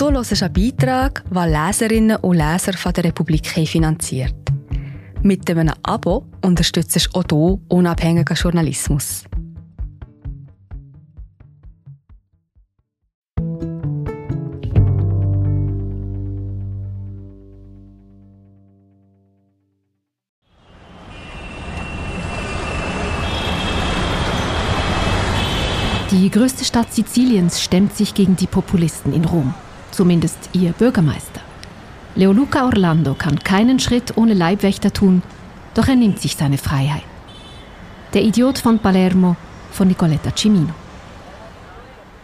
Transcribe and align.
Du 0.00 0.10
hörst 0.10 0.42
einen 0.42 0.52
Beitrag, 0.54 1.22
den 1.28 1.52
Leserinnen 1.52 2.16
und 2.16 2.38
Leser 2.38 2.72
von 2.72 2.90
der 2.94 3.04
Republik 3.04 3.46
finanziert. 3.46 4.34
Mit 5.22 5.50
einem 5.50 5.74
Abo 5.82 6.24
unterstützt 6.42 6.96
du 6.96 7.18
auch 7.18 7.24
du 7.24 7.60
unabhängigen 7.68 8.34
Journalismus. 8.34 9.24
Die 26.10 26.30
größte 26.30 26.64
Stadt 26.64 26.90
Siziliens 26.94 27.60
stemmt 27.60 27.94
sich 27.94 28.14
gegen 28.14 28.34
die 28.36 28.46
Populisten 28.46 29.12
in 29.12 29.26
Rom. 29.26 29.52
Zumindest 29.90 30.50
ihr 30.52 30.72
Bürgermeister. 30.72 31.40
Leoluca 32.14 32.64
Orlando 32.64 33.14
kann 33.14 33.38
keinen 33.38 33.78
Schritt 33.78 34.16
ohne 34.16 34.34
Leibwächter 34.34 34.92
tun, 34.92 35.22
doch 35.74 35.88
er 35.88 35.96
nimmt 35.96 36.20
sich 36.20 36.36
seine 36.36 36.58
Freiheit. 36.58 37.04
Der 38.14 38.22
Idiot 38.22 38.58
von 38.58 38.78
Palermo 38.78 39.36
von 39.70 39.88
Nicoletta 39.88 40.32
Cimino. 40.36 40.74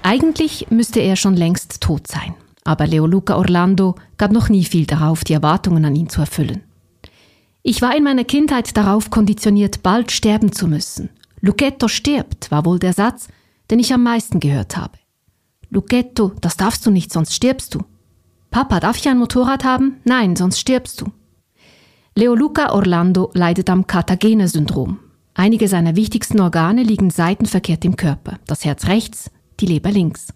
Eigentlich 0.03 0.67
müsste 0.71 1.01
er 1.01 1.17
schon 1.17 1.37
längst 1.37 1.81
tot 1.81 2.07
sein, 2.07 2.35
aber 2.65 2.87
Leoluca 2.87 3.37
Orlando 3.37 3.95
gab 4.19 4.33
noch 4.33 4.49
nie 4.49 4.65
viel 4.65 4.87
darauf, 4.87 5.25
die 5.25 5.33
Erwartungen 5.33 5.85
an 5.85 5.97
ihn 5.97 6.09
zu 6.09 6.21
erfüllen. 6.21 6.63
Ich 7.63 7.83
war 7.83 7.97
in 7.97 8.05
meiner 8.05 8.25
Kindheit 8.25 8.77
darauf 8.77 9.11
konditioniert, 9.11 9.83
bald 9.83 10.13
sterben 10.13 10.53
zu 10.53 10.69
müssen. 10.69 11.11
Lucchetto 11.41 11.89
stirbt, 11.89 12.51
war 12.51 12.65
wohl 12.65 12.79
der 12.79 12.93
Satz, 12.93 13.29
den 13.71 13.81
ich 13.81 13.93
am 13.93 14.03
meisten 14.05 14.39
gehört 14.39 14.77
habe. 14.77 14.97
Lucchetto, 15.71 16.33
das 16.41 16.57
darfst 16.57 16.87
du 16.87 16.91
nicht, 16.91 17.13
sonst 17.13 17.35
stirbst 17.35 17.75
du. 17.75 17.81
Papa, 18.51 18.81
darf 18.81 18.97
ich 18.97 19.09
ein 19.09 19.19
Motorrad 19.19 19.65
haben? 19.65 20.01
Nein, 20.05 20.37
sonst 20.37 20.61
stirbst 20.61 21.01
du. 21.01 21.07
Leoluca 22.15 22.73
Orlando 22.73 23.31
leidet 23.35 23.69
am 23.69 23.87
Cartagena-Syndrom. 23.87 24.99
Einige 25.35 25.69
seiner 25.69 25.97
wichtigsten 25.97 26.41
Organe 26.41 26.83
liegen 26.83 27.11
seitenverkehrt 27.11 27.85
im 27.85 27.97
Körper. 27.97 28.39
Das 28.47 28.65
Herz 28.65 28.87
rechts, 28.87 29.31
die 29.61 29.67
Leber 29.67 29.91
links. 29.91 30.33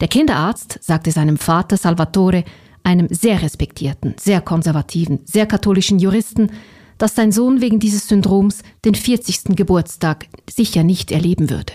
Der 0.00 0.08
Kinderarzt 0.08 0.78
sagte 0.82 1.10
seinem 1.10 1.38
Vater 1.38 1.78
Salvatore, 1.78 2.44
einem 2.82 3.08
sehr 3.08 3.40
respektierten, 3.40 4.14
sehr 4.18 4.40
konservativen, 4.40 5.20
sehr 5.24 5.46
katholischen 5.46 5.98
Juristen, 5.98 6.50
dass 6.98 7.14
sein 7.14 7.32
Sohn 7.32 7.60
wegen 7.60 7.80
dieses 7.80 8.08
Syndroms 8.08 8.62
den 8.84 8.94
40. 8.94 9.56
Geburtstag 9.56 10.26
sicher 10.50 10.82
nicht 10.82 11.10
erleben 11.12 11.48
würde. 11.48 11.72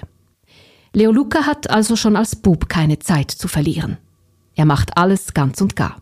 Leo 0.94 1.12
Luca 1.12 1.46
hat 1.46 1.70
also 1.70 1.96
schon 1.96 2.16
als 2.16 2.36
Bub 2.36 2.70
keine 2.70 3.00
Zeit 3.00 3.32
zu 3.32 3.48
verlieren. 3.48 3.98
Er 4.56 4.66
macht 4.66 4.98
alles 4.98 5.34
ganz 5.34 5.62
und 5.62 5.76
gar. 5.76 6.02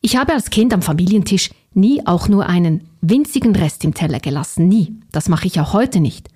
Ich 0.00 0.16
habe 0.16 0.32
als 0.32 0.50
Kind 0.50 0.72
am 0.72 0.82
Familientisch 0.82 1.50
nie 1.74 2.06
auch 2.06 2.28
nur 2.28 2.46
einen 2.46 2.88
winzigen 3.00 3.54
Rest 3.54 3.84
im 3.84 3.94
Teller 3.94 4.20
gelassen, 4.20 4.68
nie. 4.68 4.94
Das 5.12 5.28
mache 5.28 5.46
ich 5.46 5.60
auch 5.60 5.72
heute 5.72 6.00
nicht. 6.00 6.28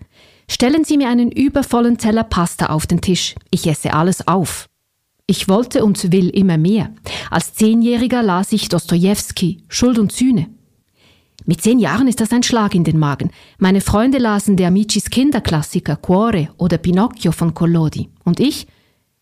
Stellen 0.51 0.85
Sie 0.85 0.97
mir 0.97 1.09
einen 1.09 1.31
übervollen 1.31 1.99
Teller 1.99 2.25
Pasta 2.25 2.67
auf 2.67 2.87
den 2.87 3.01
Tisch. 3.01 3.35
Ich 3.51 3.67
esse 3.67 3.95
alles 3.95 4.27
auf. 4.29 4.67
Ich 5.27 5.49
wollte 5.49 5.85
und 5.85 6.13
will 6.13 6.29
immer 6.29 6.59
mehr. 6.59 6.91
Als 7.31 7.55
Zehnjähriger 7.55 8.23
las 8.23 8.53
ich 8.53 8.69
Dostoevsky, 8.69 9.65
Schuld 9.69 9.99
und 9.99 10.13
Sühne. 10.13 10.49
Mit 11.45 11.61
zehn 11.61 11.79
Jahren 11.79 12.09
ist 12.09 12.21
das 12.21 12.33
ein 12.33 12.43
Schlag 12.43 12.75
in 12.75 12.85
den 12.85 12.99
Magen. 12.99 13.31
Meine 13.59 13.81
Freunde 13.81 14.19
lasen 14.19 14.57
der 14.57 14.69
Amicis 14.69 15.11
Kinderklassiker 15.11 15.97
Cuore 15.97 16.49
oder 16.57 16.79
Pinocchio 16.79 17.33
von 17.33 17.55
Collodi. 17.55 18.09
Und 18.25 18.39
ich? 18.39 18.67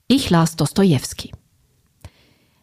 Ich 0.06 0.28
las 0.28 0.56
Dostoevsky. 0.56 1.32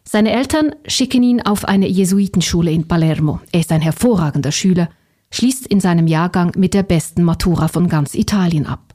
Seine 0.04 0.30
Eltern 0.30 0.74
schicken 0.86 1.22
ihn 1.22 1.42
auf 1.42 1.64
eine 1.64 1.88
Jesuitenschule 1.88 2.70
in 2.70 2.88
Palermo. 2.88 3.40
Er 3.52 3.60
ist 3.60 3.72
ein 3.72 3.82
hervorragender 3.82 4.52
Schüler, 4.52 4.88
schließt 5.30 5.66
in 5.66 5.80
seinem 5.80 6.06
Jahrgang 6.06 6.52
mit 6.56 6.72
der 6.72 6.82
besten 6.82 7.22
Matura 7.22 7.68
von 7.68 7.88
ganz 7.88 8.14
Italien 8.14 8.66
ab. 8.66 8.94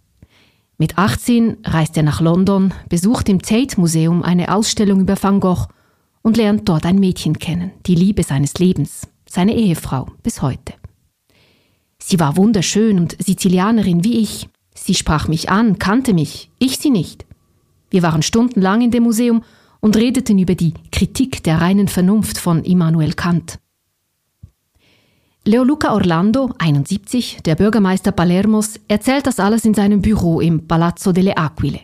Mit 0.77 0.97
18 0.97 1.57
reist 1.63 1.97
er 1.97 2.03
nach 2.03 2.19
London, 2.19 2.73
besucht 2.89 3.29
im 3.29 3.41
Tate 3.41 3.79
Museum 3.79 4.23
eine 4.23 4.53
Ausstellung 4.55 5.01
über 5.01 5.21
Van 5.21 5.39
Gogh 5.39 5.67
und 6.23 6.37
lernt 6.37 6.67
dort 6.67 6.85
ein 6.85 6.99
Mädchen 6.99 7.37
kennen, 7.37 7.71
die 7.85 7.95
Liebe 7.95 8.23
seines 8.23 8.55
Lebens, 8.55 9.07
seine 9.33 9.55
Ehefrau, 9.55 10.07
bis 10.21 10.43
heute. 10.43 10.73
Sie 11.97 12.19
war 12.19 12.37
wunderschön 12.37 12.99
und 12.99 13.17
Sizilianerin 13.19 14.03
wie 14.03 14.19
ich. 14.19 14.47
Sie 14.75 14.93
sprach 14.93 15.27
mich 15.27 15.49
an, 15.49 15.79
kannte 15.79 16.13
mich, 16.13 16.51
ich 16.59 16.77
sie 16.77 16.91
nicht. 16.91 17.25
Wir 17.89 18.03
waren 18.03 18.21
stundenlang 18.21 18.81
in 18.81 18.91
dem 18.91 19.03
Museum 19.03 19.43
und 19.79 19.97
redeten 19.97 20.37
über 20.37 20.53
die 20.53 20.75
Kritik 20.91 21.43
der 21.43 21.61
reinen 21.61 21.87
Vernunft 21.87 22.37
von 22.37 22.63
Immanuel 22.63 23.13
Kant. 23.13 23.57
Leoluca 25.45 25.93
Orlando, 25.93 26.51
71, 26.59 27.39
der 27.43 27.55
Bürgermeister 27.55 28.11
Palermos, 28.11 28.79
erzählt 28.87 29.25
das 29.25 29.39
alles 29.39 29.65
in 29.65 29.73
seinem 29.73 30.01
Büro 30.01 30.41
im 30.41 30.67
Palazzo 30.67 31.11
delle 31.11 31.37
Aquile. 31.37 31.81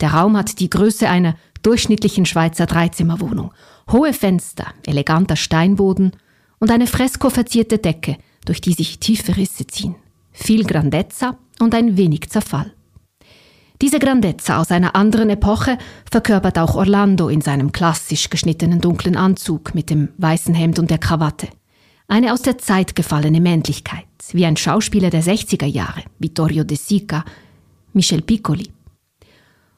Der 0.00 0.14
Raum 0.14 0.38
hat 0.38 0.58
die 0.58 0.70
Größe 0.70 1.08
einer 1.08 1.36
durchschnittlichen 1.62 2.24
Schweizer 2.24 2.64
Dreizimmerwohnung. 2.64 3.52
Hohe 3.90 4.14
Fenster, 4.14 4.66
eleganter 4.86 5.36
Steinboden 5.36 6.12
und 6.62 6.70
eine 6.70 6.86
freskoverzierte 6.86 7.78
Decke, 7.78 8.18
durch 8.44 8.60
die 8.60 8.72
sich 8.72 9.00
tiefe 9.00 9.36
Risse 9.36 9.66
ziehen. 9.66 9.96
Viel 10.30 10.62
Grandezza 10.62 11.36
und 11.58 11.74
ein 11.74 11.96
wenig 11.96 12.30
Zerfall. 12.30 12.72
Diese 13.80 13.98
Grandezza 13.98 14.60
aus 14.60 14.70
einer 14.70 14.94
anderen 14.94 15.28
Epoche 15.28 15.76
verkörpert 16.08 16.60
auch 16.60 16.76
Orlando 16.76 17.28
in 17.28 17.40
seinem 17.40 17.72
klassisch 17.72 18.30
geschnittenen 18.30 18.80
dunklen 18.80 19.16
Anzug 19.16 19.74
mit 19.74 19.90
dem 19.90 20.10
weißen 20.18 20.54
Hemd 20.54 20.78
und 20.78 20.88
der 20.88 20.98
Krawatte. 20.98 21.48
Eine 22.06 22.32
aus 22.32 22.42
der 22.42 22.58
Zeit 22.58 22.94
gefallene 22.94 23.40
Männlichkeit, 23.40 24.06
wie 24.30 24.46
ein 24.46 24.56
Schauspieler 24.56 25.10
der 25.10 25.24
60er 25.24 25.66
Jahre, 25.66 26.04
Vittorio 26.20 26.62
De 26.62 26.76
Sica, 26.76 27.24
Michel 27.92 28.22
Piccoli. 28.22 28.70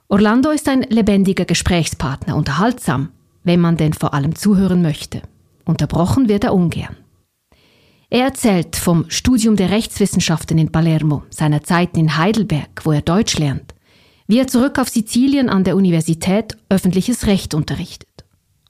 Orlando 0.09 0.51
ist 0.51 0.69
ein 0.69 0.83
lebendiger 0.83 1.47
Gesprächspartner, 1.47 2.37
unterhaltsam, 2.37 3.09
wenn 3.43 3.61
man 3.61 3.79
denn 3.79 3.95
vor 3.95 4.13
allem 4.13 4.35
zuhören 4.35 4.83
möchte. 4.83 5.23
Unterbrochen 5.65 6.29
wird 6.29 6.45
er 6.45 6.55
ungern. 6.55 6.97
Er 8.11 8.25
erzählt 8.25 8.77
vom 8.77 9.07
Studium 9.09 9.57
der 9.57 9.71
Rechtswissenschaften 9.71 10.59
in 10.59 10.71
Palermo, 10.71 11.25
seiner 11.31 11.63
Zeit 11.63 11.97
in 11.97 12.17
Heidelberg, 12.17 12.83
wo 12.85 12.93
er 12.93 13.03
Deutsch 13.03 13.39
lernt, 13.39 13.75
wie 14.27 14.39
er 14.39 14.47
zurück 14.47 14.79
auf 14.79 14.89
Sizilien 14.89 15.49
an 15.49 15.65
der 15.65 15.77
Universität 15.77 16.57
öffentliches 16.69 17.27
Recht 17.27 17.55
unterrichtet 17.55 18.25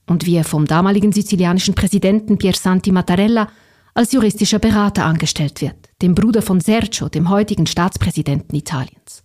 und 0.07 0.27
wie 0.27 0.37
er 0.37 0.45
vom 0.45 0.67
damaligen 0.67 1.13
sizilianischen 1.13 1.75
Präsidenten 1.75 2.39
Piersanti 2.39 2.93
Mattarella 2.93 3.49
als 3.95 4.13
juristischer 4.13 4.59
Berater 4.59 5.05
angestellt 5.05 5.61
wird, 5.61 5.77
dem 6.03 6.15
Bruder 6.15 6.43
von 6.43 6.61
Sergio, 6.61 7.09
dem 7.09 7.29
heutigen 7.29 7.67
Staatspräsidenten 7.67 8.57
Italiens. 8.57 9.23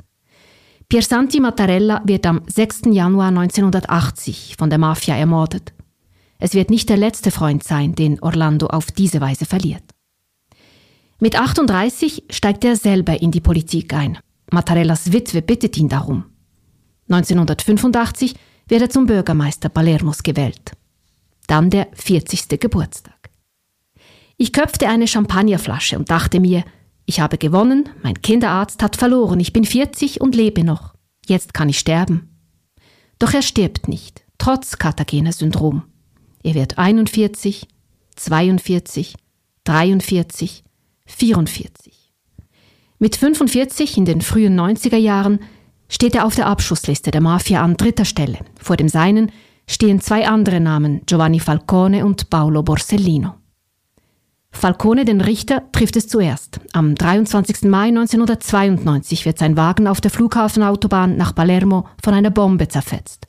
Piersanti 0.88 1.40
Mattarella 1.40 2.02
wird 2.06 2.26
am 2.26 2.42
6. 2.48 2.82
Januar 2.92 3.28
1980 3.30 4.56
von 4.58 4.70
der 4.70 4.80
Mafia 4.80 5.16
ermordet. 5.16 5.74
Es 6.40 6.54
wird 6.54 6.70
nicht 6.70 6.90
der 6.90 6.98
letzte 6.98 7.32
Freund 7.32 7.64
sein, 7.64 7.96
den 7.96 8.22
Orlando 8.22 8.68
auf 8.68 8.92
diese 8.92 9.22
Weise 9.22 9.46
verliert. 9.46 9.84
Mit 11.20 11.38
38 11.38 12.24
steigt 12.30 12.64
er 12.64 12.78
selber 12.78 13.22
in 13.22 13.32
die 13.32 13.42
Politik 13.42 13.94
ein. 13.94 14.18
Mattarellas 14.52 15.12
Witwe 15.12 15.42
bittet 15.42 15.78
ihn 15.78 15.90
darum. 15.90 16.24
1985 17.10 18.36
wird 18.70 18.82
er 18.82 18.90
zum 18.90 19.06
Bürgermeister 19.06 19.68
Palermos 19.68 20.24
gewählt. 20.24 20.72
Dann 21.48 21.70
der 21.70 21.88
40. 21.94 22.60
Geburtstag. 22.60 23.30
Ich 24.38 24.54
köpfte 24.54 24.88
eine 24.88 25.08
Champagnerflasche 25.08 25.98
und 25.98 26.10
dachte 26.10 26.40
mir, 26.40 26.64
ich 27.06 27.20
habe 27.20 27.38
gewonnen, 27.38 27.90
mein 28.02 28.22
Kinderarzt 28.22 28.82
hat 28.82 28.96
verloren, 28.96 29.40
ich 29.40 29.52
bin 29.52 29.66
40 29.66 30.22
und 30.22 30.36
lebe 30.36 30.64
noch. 30.64 30.94
Jetzt 31.26 31.54
kann 31.54 31.68
ich 31.68 31.80
sterben. 31.80 32.30
Doch 33.18 33.34
er 33.34 33.42
stirbt 33.42 33.90
nicht, 33.90 34.24
trotz 34.38 34.78
Cartagena-Syndrom. 34.78 35.84
Er 36.44 36.54
wird 36.54 36.78
41, 36.78 37.68
42, 38.16 39.16
43, 39.64 40.64
44. 41.06 42.14
Mit 43.00 43.16
45 43.16 43.98
in 43.98 44.06
den 44.06 44.22
frühen 44.22 44.60
90er 44.60 44.98
Jahren 44.98 45.40
steht 45.88 46.16
er 46.16 46.26
auf 46.26 46.36
der 46.36 46.48
Abschussliste 46.48 47.12
der 47.12 47.22
Mafia 47.22 47.62
an 47.62 47.78
dritter 47.78 48.06
Stelle. 48.06 48.40
Vor 48.62 48.78
dem 48.78 48.90
Seinen 48.90 49.32
stehen 49.68 50.02
zwei 50.02 50.28
andere 50.28 50.60
Namen, 50.60 51.02
Giovanni 51.06 51.40
Falcone 51.40 52.06
und 52.06 52.30
Paolo 52.30 52.64
Borsellino. 52.64 53.36
Falcone, 54.52 55.06
den 55.06 55.22
Richter, 55.22 55.72
trifft 55.72 55.96
es 55.96 56.08
zuerst. 56.08 56.60
Am 56.74 56.96
23. 56.96 57.70
Mai 57.70 57.88
1992 57.90 59.26
wird 59.26 59.38
sein 59.38 59.56
Wagen 59.56 59.88
auf 59.88 60.02
der 60.02 60.12
Flughafenautobahn 60.12 61.16
nach 61.16 61.36
Palermo 61.36 61.88
von 62.04 62.14
einer 62.14 62.32
Bombe 62.32 62.68
zerfetzt. 62.68 63.29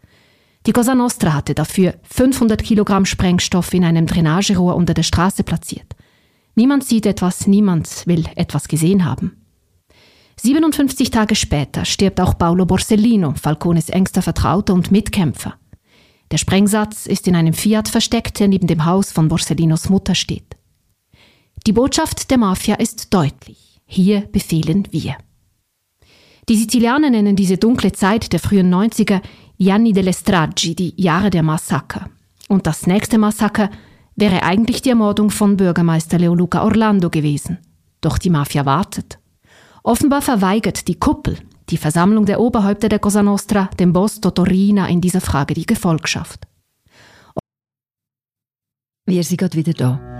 Die 0.67 0.73
Cosa 0.73 0.95
Nostra 0.95 1.33
hatte 1.33 1.55
dafür 1.55 1.95
500 2.03 2.63
Kilogramm 2.63 3.07
Sprengstoff 3.07 3.73
in 3.73 3.85
einem 3.85 4.07
Drainagerohr 4.07 4.77
unter 4.77 4.93
der 4.93 5.03
Straße 5.03 5.43
platziert. 5.43 5.97
Niemand 6.55 6.85
sieht 6.85 7.07
etwas, 7.07 7.47
niemand 7.47 8.07
will 8.07 8.27
etwas 8.37 8.69
gesehen 8.69 9.05
haben. 9.05 9.37
57 10.43 11.11
Tage 11.11 11.35
später 11.35 11.85
stirbt 11.85 12.21
auch 12.21 12.37
Paolo 12.37 12.67
Borsellino, 12.67 13.35
Falcones 13.35 13.89
engster 13.89 14.23
Vertrauter 14.23 14.75
und 14.75 14.91
Mitkämpfer. 14.91 15.55
Der 16.31 16.39
Sprengsatz 16.39 17.07
ist 17.07 17.27
in 17.27 17.37
einem 17.37 17.55
Fiat 17.55 17.89
versteckt, 17.89 18.39
der 18.39 18.49
neben 18.49 18.67
dem 18.67 18.85
Haus 18.85 19.13
von 19.13 19.29
Borsellinos 19.29 19.89
Mutter 19.89 20.15
steht. 20.15 20.57
Die 21.67 21.73
Botschaft 21.73 22.31
der 22.31 22.39
Mafia 22.39 22.77
ist 22.77 23.13
deutlich. 23.13 23.81
Hier 23.87 24.23
befehlen 24.33 24.89
wir. 24.91 25.17
Die 26.49 26.57
Sizilianer 26.57 27.11
nennen 27.11 27.37
diese 27.37 27.59
dunkle 27.59 27.93
Zeit 27.93 28.33
der 28.33 28.41
frühen 28.41 28.73
90er 28.73 29.21
Gianni 29.61 29.93
delle 29.93 30.15
Stragi, 30.15 30.75
die 30.75 30.95
Jahre 30.97 31.29
der 31.29 31.43
Massaker. 31.43 32.09
Und 32.49 32.67
das 32.67 32.87
nächste 32.87 33.19
Massaker 33.19 33.69
wäre 34.17 34.43
eigentlich 34.43 34.81
die 34.81 34.89
Ermordung 34.89 35.31
von 35.31 35.59
Bürgermeister 35.59 36.19
Leoluca 36.19 36.65
Orlando 36.65 37.11
gewesen. 37.11 37.59
Doch 38.01 38.17
die 38.17 38.31
Mafia 38.31 38.65
wartet. 38.65 39.19
Offenbar 39.83 40.23
verweigert 40.23 40.89
die 40.89 40.99
Kuppel, 40.99 41.37
die 41.69 41.77
Versammlung 41.77 42.25
der 42.25 42.41
Oberhäupter 42.41 42.89
der 42.89 43.01
Cosa 43.01 43.23
Nostra, 43.23 43.69
dem 43.79 43.93
Boss 43.93 44.23
Totorina 44.23 44.89
in 44.89 45.03
dieser 45.03 45.21
Frage 45.21 45.53
die 45.53 45.67
Gefolgschaft. 45.67 46.47
Wir 49.05 49.23
sind 49.25 49.37
gerade 49.37 49.59
wieder 49.59 49.75
da. 49.75 50.20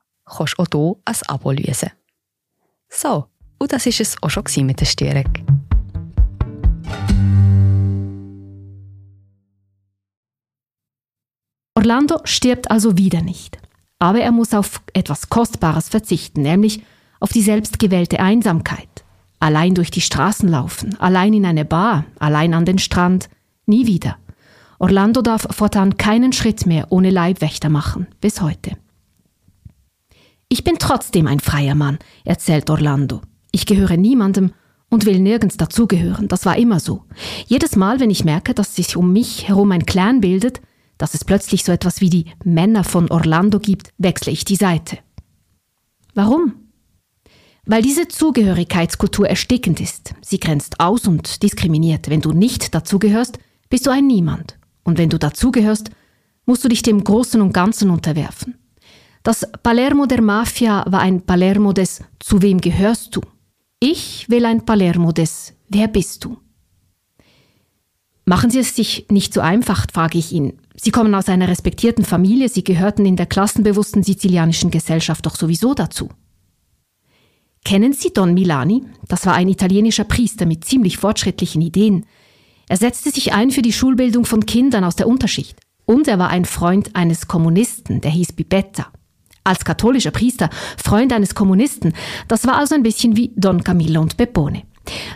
kannst 0.35 0.57
du 0.57 0.63
auch 0.63 0.67
hier 0.71 0.95
ein 1.05 1.15
Abo 1.27 1.51
lösen. 1.51 1.91
So, 2.89 3.25
und 3.59 3.71
das 3.71 3.85
war 3.85 3.93
es 3.99 4.15
auch 4.21 4.29
schon 4.29 4.65
mit 4.65 4.79
der 4.79 4.85
Störung. 4.85 5.31
Orlando 11.75 12.19
stirbt 12.25 12.69
also 12.69 12.97
wieder 12.97 13.21
nicht. 13.21 13.57
Aber 13.97 14.19
er 14.19 14.31
muss 14.31 14.53
auf 14.53 14.81
etwas 14.93 15.29
Kostbares 15.29 15.89
verzichten, 15.89 16.41
nämlich 16.41 16.83
auf 17.19 17.31
die 17.31 17.41
selbstgewählte 17.41 18.19
Einsamkeit. 18.19 18.87
Allein 19.39 19.73
durch 19.73 19.89
die 19.89 20.01
Straßen 20.01 20.49
laufen, 20.49 20.95
allein 20.99 21.33
in 21.33 21.45
eine 21.45 21.65
Bar, 21.65 22.05
allein 22.19 22.53
an 22.53 22.65
den 22.65 22.77
Strand, 22.77 23.29
nie 23.65 23.87
wieder. 23.87 24.17
Orlando 24.77 25.21
darf 25.21 25.47
fortan 25.51 25.97
keinen 25.97 26.33
Schritt 26.33 26.65
mehr 26.65 26.87
ohne 26.89 27.09
Leibwächter 27.09 27.69
machen, 27.69 28.07
bis 28.21 28.41
heute. 28.41 28.77
Ich 30.51 30.65
bin 30.65 30.75
trotzdem 30.77 31.27
ein 31.27 31.39
freier 31.39 31.75
Mann, 31.75 31.97
erzählt 32.25 32.69
Orlando. 32.69 33.21
Ich 33.53 33.65
gehöre 33.65 33.95
niemandem 33.95 34.51
und 34.89 35.05
will 35.05 35.17
nirgends 35.17 35.55
dazugehören. 35.55 36.27
Das 36.27 36.45
war 36.45 36.57
immer 36.57 36.81
so. 36.81 37.05
Jedes 37.47 37.77
Mal, 37.77 38.01
wenn 38.01 38.09
ich 38.09 38.25
merke, 38.25 38.53
dass 38.53 38.75
sich 38.75 38.97
um 38.97 39.13
mich 39.13 39.47
herum 39.47 39.71
ein 39.71 39.85
Clan 39.85 40.19
bildet, 40.19 40.59
dass 40.97 41.13
es 41.13 41.23
plötzlich 41.23 41.63
so 41.63 41.71
etwas 41.71 42.01
wie 42.01 42.09
die 42.09 42.25
Männer 42.43 42.83
von 42.83 43.09
Orlando 43.09 43.59
gibt, 43.59 43.93
wechsle 43.97 44.33
ich 44.33 44.43
die 44.43 44.57
Seite. 44.57 44.97
Warum? 46.15 46.55
Weil 47.65 47.81
diese 47.81 48.09
Zugehörigkeitskultur 48.09 49.29
erstickend 49.29 49.79
ist. 49.79 50.15
Sie 50.19 50.41
grenzt 50.41 50.81
aus 50.81 51.07
und 51.07 51.43
diskriminiert. 51.43 52.09
Wenn 52.09 52.19
du 52.19 52.33
nicht 52.33 52.75
dazugehörst, 52.75 53.39
bist 53.69 53.87
du 53.87 53.89
ein 53.89 54.05
Niemand. 54.05 54.59
Und 54.83 54.97
wenn 54.97 55.09
du 55.09 55.17
dazugehörst, 55.17 55.91
musst 56.45 56.65
du 56.65 56.67
dich 56.67 56.81
dem 56.81 57.05
Großen 57.05 57.39
und 57.39 57.53
Ganzen 57.53 57.89
unterwerfen. 57.89 58.50
Das 59.23 59.47
Palermo 59.61 60.07
der 60.07 60.21
Mafia 60.21 60.83
war 60.87 61.01
ein 61.01 61.21
Palermo 61.21 61.73
des 61.73 62.01
Zu 62.19 62.41
wem 62.41 62.59
gehörst 62.59 63.15
du? 63.15 63.21
Ich 63.79 64.27
will 64.29 64.45
ein 64.45 64.65
Palermo 64.65 65.11
des 65.11 65.53
Wer 65.69 65.87
bist 65.87 66.25
du? 66.25 66.37
Machen 68.25 68.49
Sie 68.49 68.59
es 68.59 68.75
sich 68.75 69.07
nicht 69.09 69.33
so 69.33 69.41
einfach, 69.41 69.85
frage 69.91 70.17
ich 70.17 70.31
ihn. 70.31 70.59
Sie 70.75 70.91
kommen 70.91 71.13
aus 71.13 71.29
einer 71.29 71.47
respektierten 71.47 72.03
Familie, 72.03 72.49
Sie 72.49 72.63
gehörten 72.63 73.05
in 73.05 73.15
der 73.15 73.25
klassenbewussten 73.25 74.03
sizilianischen 74.03 74.71
Gesellschaft 74.71 75.25
doch 75.25 75.35
sowieso 75.35 75.73
dazu. 75.73 76.09
Kennen 77.63 77.93
Sie 77.93 78.11
Don 78.13 78.33
Milani? 78.33 78.85
Das 79.07 79.25
war 79.25 79.33
ein 79.33 79.49
italienischer 79.49 80.03
Priester 80.03 80.45
mit 80.45 80.65
ziemlich 80.65 80.97
fortschrittlichen 80.97 81.61
Ideen. 81.61 82.05
Er 82.67 82.77
setzte 82.77 83.11
sich 83.11 83.33
ein 83.33 83.51
für 83.51 83.61
die 83.61 83.73
Schulbildung 83.73 84.25
von 84.25 84.45
Kindern 84.45 84.83
aus 84.83 84.95
der 84.95 85.07
Unterschicht. 85.07 85.59
Und 85.85 86.07
er 86.07 86.17
war 86.17 86.29
ein 86.29 86.45
Freund 86.45 86.95
eines 86.95 87.27
Kommunisten, 87.27 88.01
der 88.01 88.11
hieß 88.11 88.33
Pipetta. 88.33 88.91
Als 89.43 89.65
katholischer 89.65 90.11
Priester, 90.11 90.49
Freund 90.77 91.11
eines 91.13 91.33
Kommunisten, 91.33 91.93
das 92.27 92.45
war 92.45 92.57
also 92.57 92.75
ein 92.75 92.83
bisschen 92.83 93.17
wie 93.17 93.31
Don 93.35 93.63
Camillo 93.63 94.01
und 94.01 94.17
Peppone. 94.17 94.63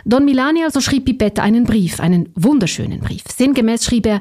Don 0.04 0.24
Milani 0.24 0.64
also 0.64 0.80
schrieb 0.80 1.04
Pipetta 1.04 1.42
einen 1.42 1.64
Brief, 1.64 2.00
einen 2.00 2.30
wunderschönen 2.34 3.00
Brief. 3.00 3.22
Sinngemäß 3.28 3.84
schrieb 3.84 4.06
er, 4.06 4.20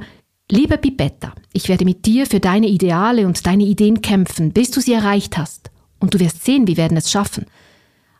Liebe 0.52 0.78
Pipetta, 0.78 1.34
ich 1.54 1.70
werde 1.70 1.86
mit 1.86 2.06
dir 2.06 2.28
für 2.28 2.40
deine 2.40 2.68
Ideale 2.68 3.26
und 3.26 3.48
deine 3.48 3.64
Ideen 3.64 4.02
kämpfen, 4.02 4.54
bis 4.54 4.70
du 4.70 4.80
sie 4.80 4.94
erreicht 4.94 5.40
hast. 5.40 5.72
Und 6.00 6.14
du 6.14 6.20
wirst 6.20 6.46
sehen, 6.46 6.68
wir 6.68 6.78
werden 6.78 6.98
es 6.98 7.10
schaffen. 7.10 7.48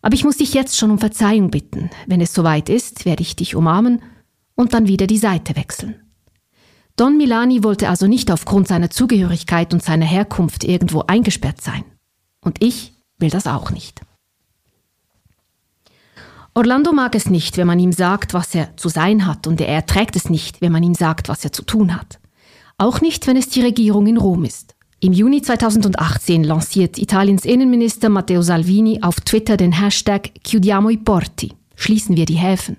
Aber 0.02 0.16
ich 0.16 0.24
muss 0.24 0.38
dich 0.38 0.56
jetzt 0.56 0.76
schon 0.76 0.90
um 0.90 0.98
Verzeihung 0.98 1.52
bitten. 1.52 1.92
Wenn 2.08 2.22
es 2.22 2.34
soweit 2.34 2.70
ist, 2.70 3.06
werde 3.06 3.22
ich 3.22 3.36
dich 3.36 3.56
umarmen 3.56 4.02
und 4.56 4.74
dann 4.74 4.88
wieder 4.88 5.06
die 5.06 5.20
Seite 5.20 5.56
wechseln. 5.56 6.05
Don 6.96 7.18
Milani 7.18 7.64
wollte 7.64 7.90
also 7.90 8.08
nicht 8.08 8.32
aufgrund 8.32 8.68
seiner 8.68 8.90
Zugehörigkeit 8.90 9.74
und 9.74 9.84
seiner 9.84 10.06
Herkunft 10.06 10.64
irgendwo 10.64 11.02
eingesperrt 11.02 11.62
sein. 11.62 11.84
Und 12.40 12.64
ich 12.64 12.94
will 13.18 13.30
das 13.30 13.48
auch 13.48 13.72
nicht. 13.72 14.02
Orlando 16.54 16.94
mag 16.94 17.16
es 17.16 17.30
nicht, 17.30 17.58
wenn 17.58 17.68
man 17.68 17.80
ihm 17.80 17.92
sagt, 17.92 18.34
was 18.34 18.56
er 18.56 18.78
zu 18.78 18.88
sein 18.88 19.26
hat, 19.26 19.46
und 19.46 19.60
er 19.60 19.68
erträgt 19.68 20.16
es 20.16 20.30
nicht, 20.30 20.62
wenn 20.62 20.72
man 20.72 20.84
ihm 20.84 20.94
sagt, 20.94 21.28
was 21.28 21.44
er 21.44 21.52
zu 21.52 21.64
tun 21.64 21.94
hat. 21.94 22.20
Auch 22.78 23.02
nicht, 23.02 23.28
wenn 23.28 23.36
es 23.36 23.50
die 23.50 23.62
Regierung 23.62 24.08
in 24.08 24.16
Rom 24.16 24.46
ist. 24.46 24.76
Im 25.02 25.12
Juni 25.12 25.42
2018 25.42 26.46
lanciert 26.46 26.98
Italiens 26.98 27.44
Innenminister 27.44 28.08
Matteo 28.08 28.42
Salvini 28.42 29.02
auf 29.02 29.20
Twitter 29.20 29.58
den 29.58 29.74
Hashtag 29.74 30.32
Chiudiamo 30.46 30.90
i 30.90 30.98
porti. 30.98 31.54
Schließen 31.76 32.16
wir 32.16 32.26
die 32.26 32.36
Häfen. 32.36 32.78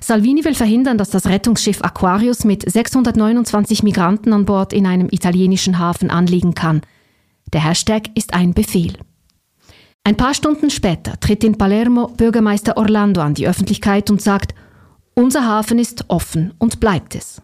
Salvini 0.00 0.44
will 0.44 0.54
verhindern, 0.54 0.98
dass 0.98 1.10
das 1.10 1.26
Rettungsschiff 1.26 1.82
Aquarius 1.82 2.44
mit 2.44 2.70
629 2.70 3.82
Migranten 3.82 4.32
an 4.32 4.44
Bord 4.44 4.72
in 4.72 4.86
einem 4.86 5.08
italienischen 5.10 5.78
Hafen 5.78 6.10
anliegen 6.10 6.54
kann. 6.54 6.82
Der 7.52 7.64
Hashtag 7.64 8.10
ist 8.14 8.34
ein 8.34 8.54
Befehl. 8.54 8.94
Ein 10.04 10.16
paar 10.16 10.34
Stunden 10.34 10.70
später 10.70 11.18
tritt 11.20 11.44
in 11.44 11.58
Palermo 11.58 12.08
Bürgermeister 12.08 12.76
Orlando 12.76 13.20
an 13.20 13.34
die 13.34 13.46
Öffentlichkeit 13.46 14.10
und 14.10 14.22
sagt, 14.22 14.54
unser 15.14 15.44
Hafen 15.46 15.78
ist 15.78 16.06
offen 16.08 16.54
und 16.58 16.80
bleibt 16.80 17.14
es. 17.14 17.42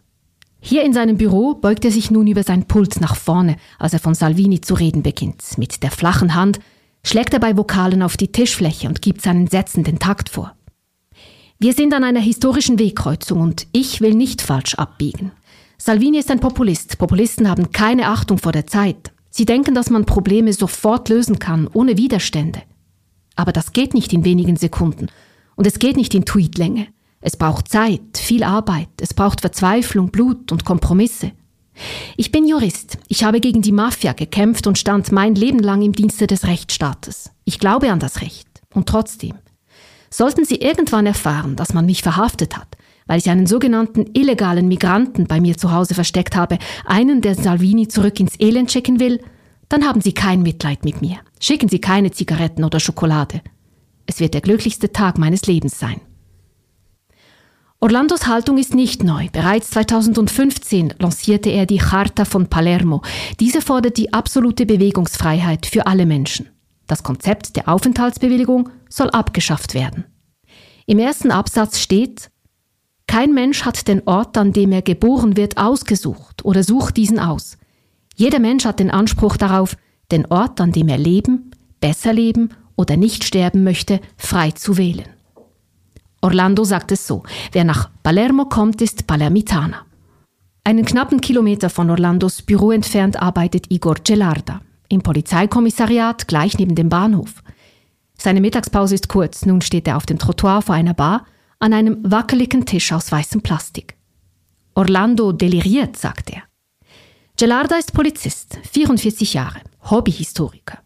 Hier 0.61 0.83
in 0.83 0.95
seinem 0.95 1.19
Büro 1.19 1.55
beugt 1.55 1.85
er 1.85 1.91
sich 1.91 2.11
nun 2.11 2.27
über 2.27 2.43
sein 2.43 2.65
Pult 2.67 3.01
nach 3.03 3.17
vorne, 3.17 3.57
als 3.79 3.93
er 3.93 3.99
von 3.99 4.15
Salvini 4.15 4.63
zu 4.63 4.73
reden 4.73 5.03
beginnt. 5.03 5.43
Mit 5.59 5.83
der 5.83 5.91
flachen 5.91 6.35
Hand 6.35 6.59
schlägt 7.05 7.35
er 7.35 7.41
bei 7.41 7.55
Vokalen 7.55 8.03
auf 8.03 8.17
die 8.17 8.33
Tischfläche 8.33 8.89
und 8.89 9.03
gibt 9.03 9.21
seinen 9.21 9.47
Sätzen 9.47 9.85
den 9.85 9.99
Takt 9.99 10.31
vor. 10.31 10.57
Wir 11.65 11.73
sind 11.73 11.95
an 11.95 12.05
einer 12.05 12.21
historischen 12.21 12.79
Wegkreuzung 12.79 13.41
und 13.41 13.67
ich 13.73 14.03
will 14.03 14.13
nicht 14.13 14.43
falsch 14.43 14.75
abbiegen. 14.75 15.33
Salvini 15.79 16.19
ist 16.19 16.31
ein 16.31 16.39
Populist. 16.39 16.99
Populisten 16.99 17.49
haben 17.49 17.73
keine 17.73 18.09
Achtung 18.09 18.37
vor 18.37 18.53
der 18.53 18.67
Zeit. 18.67 19.13
Sie 19.31 19.47
denken, 19.47 19.75
dass 19.75 19.89
man 19.89 20.05
Probleme 20.05 20.53
sofort 20.53 21.09
lösen 21.09 21.39
kann, 21.39 21.67
ohne 21.73 21.97
Widerstände. 21.97 22.61
Aber 23.35 23.51
das 23.51 23.73
geht 23.73 23.95
nicht 23.95 24.13
in 24.13 24.27
wenigen 24.27 24.57
Sekunden. 24.57 25.07
Und 25.57 25.67
es 25.67 25.79
geht 25.79 25.97
nicht 25.97 26.15
in 26.15 26.27
Tweetlänge. 26.27 26.89
Es 27.23 27.39
braucht 27.39 27.69
Zeit, 27.69 28.19
viel 28.19 28.43
Arbeit, 28.45 28.91
es 29.01 29.15
braucht 29.15 29.41
Verzweiflung, 29.41 30.11
Blut 30.11 30.53
und 30.53 30.67
Kompromisse. 30.67 31.33
Ich 32.19 32.31
bin 32.31 32.47
Jurist. 32.47 32.99
Ich 33.09 33.25
habe 33.25 33.41
gegen 33.41 33.63
die 33.63 33.73
Mafia 33.73 34.13
gekämpft 34.13 34.67
und 34.67 34.77
stand 34.77 35.13
mein 35.13 35.35
Leben 35.35 35.61
lang 35.61 35.81
im 35.81 35.95
Dienste 35.95 36.27
des 36.27 36.47
Rechtsstaates. 36.47 37.31
Ich 37.47 37.59
glaube 37.59 37.91
an 37.91 38.01
das 38.01 38.21
Recht. 38.21 38.49
Und 38.75 38.87
trotzdem. 38.87 39.39
Sollten 40.17 40.45
Sie 40.45 40.61
irgendwann 40.61 41.07
erfahren, 41.07 41.57
dass 41.57 41.75
man 41.75 41.87
mich 41.87 42.05
verhaftet 42.05 42.57
hat, 42.57 42.77
weil 43.09 43.19
ich 43.19 43.29
einen 43.31 43.49
sogenannten 43.49 44.07
illegalen 44.15 44.69
Migranten 44.69 45.27
bei 45.27 45.41
mir 45.41 45.57
zu 45.57 45.73
Hause 45.73 45.95
versteckt 45.95 46.37
habe, 46.37 46.61
einen, 46.85 47.21
der 47.21 47.35
Salvini 47.35 47.89
zurück 47.89 48.21
ins 48.21 48.39
Elend 48.39 48.71
schicken 48.71 49.01
will, 49.01 49.21
dann 49.69 49.85
haben 49.85 50.01
Sie 50.01 50.13
kein 50.13 50.45
Mitleid 50.45 50.85
mit 50.85 51.03
mir. 51.03 51.17
Schicken 51.41 51.69
Sie 51.69 51.81
keine 51.81 52.13
Zigaretten 52.13 52.63
oder 52.63 52.79
Schokolade. 52.79 53.41
Es 54.07 54.21
wird 54.21 54.35
der 54.35 54.41
glücklichste 54.41 54.93
Tag 54.93 55.19
meines 55.19 55.47
Lebens 55.47 55.81
sein. 55.81 56.01
Orlandos 57.81 58.29
Haltung 58.29 58.57
ist 58.57 58.73
nicht 58.73 59.03
neu. 59.03 59.27
Bereits 59.33 59.71
2015 59.71 60.95
lancierte 61.01 61.51
er 61.51 61.67
die 61.67 61.79
Charta 61.79 62.25
von 62.25 62.47
Palermo. 62.47 63.03
Diese 63.41 63.61
fordert 63.61 63.97
die 63.97 64.13
absolute 64.13 64.65
Bewegungsfreiheit 64.65 65.67
für 65.67 65.89
alle 65.89 66.07
Menschen. 66.07 66.54
Das 66.87 67.03
Konzept 67.03 67.57
der 67.57 67.69
Aufenthaltsbewilligung 67.69 68.69
soll 68.89 69.11
abgeschafft 69.11 69.75
werden. 69.75 70.05
Im 70.87 70.99
ersten 70.99 71.31
Absatz 71.31 71.79
steht, 71.79 72.31
Kein 73.07 73.33
Mensch 73.33 73.65
hat 73.65 73.89
den 73.89 74.07
Ort, 74.07 74.37
an 74.37 74.53
dem 74.53 74.73
er 74.73 74.83
geboren 74.83 75.37
wird, 75.37 75.57
ausgesucht 75.57 76.45
oder 76.45 76.63
sucht 76.63 76.97
diesen 76.97 77.19
aus. 77.19 77.59
Jeder 78.17 78.39
Mensch 78.39 78.65
hat 78.65 78.81
den 78.81 78.91
Anspruch 78.91 79.37
darauf, 79.37 79.77
den 80.11 80.27
Ort, 80.27 80.61
an 80.61 80.73
dem 80.73 80.89
er 80.89 80.99
leben, 80.99 81.51
besser 81.81 82.13
leben 82.13 82.51
oder 82.77 82.97
nicht 82.97 83.25
sterben 83.25 83.65
möchte, 83.65 84.01
frei 84.17 84.51
zu 84.51 84.77
wählen. 84.77 85.09
Orlando 86.21 86.65
sagt 86.65 86.93
es 86.93 87.07
so, 87.07 87.23
wer 87.53 87.65
nach 87.65 87.91
Palermo 88.03 88.47
kommt, 88.47 88.81
ist 88.81 89.07
Palermitaner. 89.07 89.85
Einen 90.65 90.85
knappen 90.85 91.21
Kilometer 91.21 91.69
von 91.69 91.91
Orlandos 91.91 92.43
Büro 92.43 92.71
entfernt 92.71 93.21
arbeitet 93.21 93.71
Igor 93.71 93.97
Gelarda 94.03 94.63
im 94.89 95.03
Polizeikommissariat 95.03 96.29
gleich 96.29 96.59
neben 96.59 96.75
dem 96.75 96.89
Bahnhof. 96.89 97.43
Seine 98.17 98.41
Mittagspause 98.41 98.95
ist 98.95 99.09
kurz, 99.09 99.45
nun 99.45 99.61
steht 99.61 99.89
er 99.89 99.97
auf 99.97 100.07
dem 100.07 100.19
Trottoir 100.19 100.63
vor 100.63 100.75
einer 100.75 100.95
Bar 100.95 101.27
an 101.59 101.73
einem 101.73 101.99
wackeligen 102.03 102.67
Tisch 102.67 102.93
aus 102.93 103.11
weißem 103.11 103.43
Plastik. 103.43 103.97
Orlando 104.75 105.33
deliriert, 105.33 105.97
sagt 105.97 106.31
er. 106.31 106.43
Gelarda 107.37 107.77
ist 107.77 107.93
Polizist, 107.93 108.59
44 108.71 109.35
Jahre, 109.35 109.61
Hobbyhistoriker. 109.91 110.79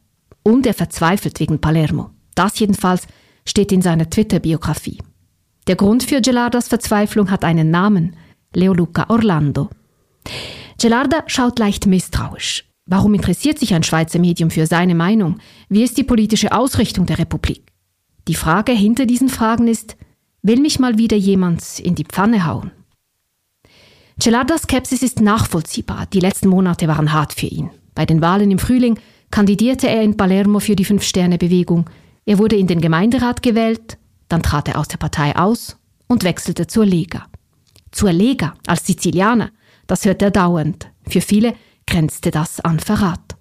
Und 0.43 0.67
er 0.67 0.75
verzweifelt 0.75 1.41
wegen 1.41 1.61
Palermo. 1.61 2.11
Das 2.35 2.59
jedenfalls 2.59 3.07
steht 3.45 3.73
in 3.73 3.83
seiner 3.83 4.09
Twitter-Biografie. 4.09 4.99
Der 5.67 5.77
Grund 5.77 6.05
für 6.05 6.21
Gelardas 6.21 6.69
Verzweiflung 6.69 7.31
hat 7.31 7.45
einen 7.45 7.71
Namen, 7.71 8.17
Leoluca 8.55 9.07
Orlando. 9.09 9.69
Gelarda 10.81 11.25
schaut 11.27 11.59
leicht 11.59 11.87
misstrauisch. 11.87 12.68
Warum 12.91 13.13
interessiert 13.13 13.59
sich 13.59 13.75
ein 13.75 13.83
Schweizer 13.83 14.19
Medium 14.19 14.51
für 14.51 14.67
seine 14.67 14.95
Meinung? 14.95 15.39
Wie 15.69 15.83
ist 15.83 15.99
die 15.99 16.05
politische 16.05 16.53
Ausrichtung 16.53 17.05
der 17.05 17.19
Republik? 17.19 17.63
Die 18.29 18.35
Frage 18.35 18.73
hinter 18.73 19.05
diesen 19.05 19.29
Fragen 19.29 19.69
ist, 19.69 19.99
will 20.41 20.59
mich 20.59 20.79
mal 20.79 20.97
wieder 20.97 21.17
jemand 21.17 21.81
in 21.81 21.95
die 21.95 22.05
Pfanne 22.05 22.47
hauen? 22.47 22.71
Gelardas 24.19 24.63
Skepsis 24.63 25.03
ist 25.03 25.21
nachvollziehbar. 25.21 26.07
Die 26.07 26.21
letzten 26.21 26.49
Monate 26.49 26.89
waren 26.89 27.13
hart 27.13 27.35
für 27.35 27.47
ihn. 27.47 27.69
Bei 27.95 28.07
den 28.07 28.23
Wahlen 28.23 28.51
im 28.51 28.59
Frühling 28.59 28.99
kandidierte 29.31 29.87
er 29.87 30.03
in 30.03 30.17
Palermo 30.17 30.59
für 30.59 30.75
die 30.75 30.87
Fünf-Sterne-Bewegung. 30.87 31.91
Er 32.25 32.39
wurde 32.39 32.57
in 32.57 32.69
den 32.69 32.81
Gemeinderat 32.81 33.43
gewählt, 33.43 33.99
dann 34.31 34.43
trat 34.43 34.67
er 34.67 34.79
aus 34.79 34.89
der 34.89 34.97
Partei 34.97 35.37
aus 35.37 35.77
und 36.07 36.25
wechselte 36.25 36.67
zur 36.67 36.87
Lega. 36.87 37.27
Zur 37.91 38.13
Lega 38.13 38.55
als 38.67 38.87
Sizilianer, 38.87 39.51
das 39.87 40.07
hört 40.07 40.23
er 40.23 40.31
dauernd. 40.31 40.91
Für 41.07 41.21
viele 41.21 41.55
grenzte 41.89 42.31
das 42.31 42.61
an 42.61 42.79
Verrat. 42.79 43.37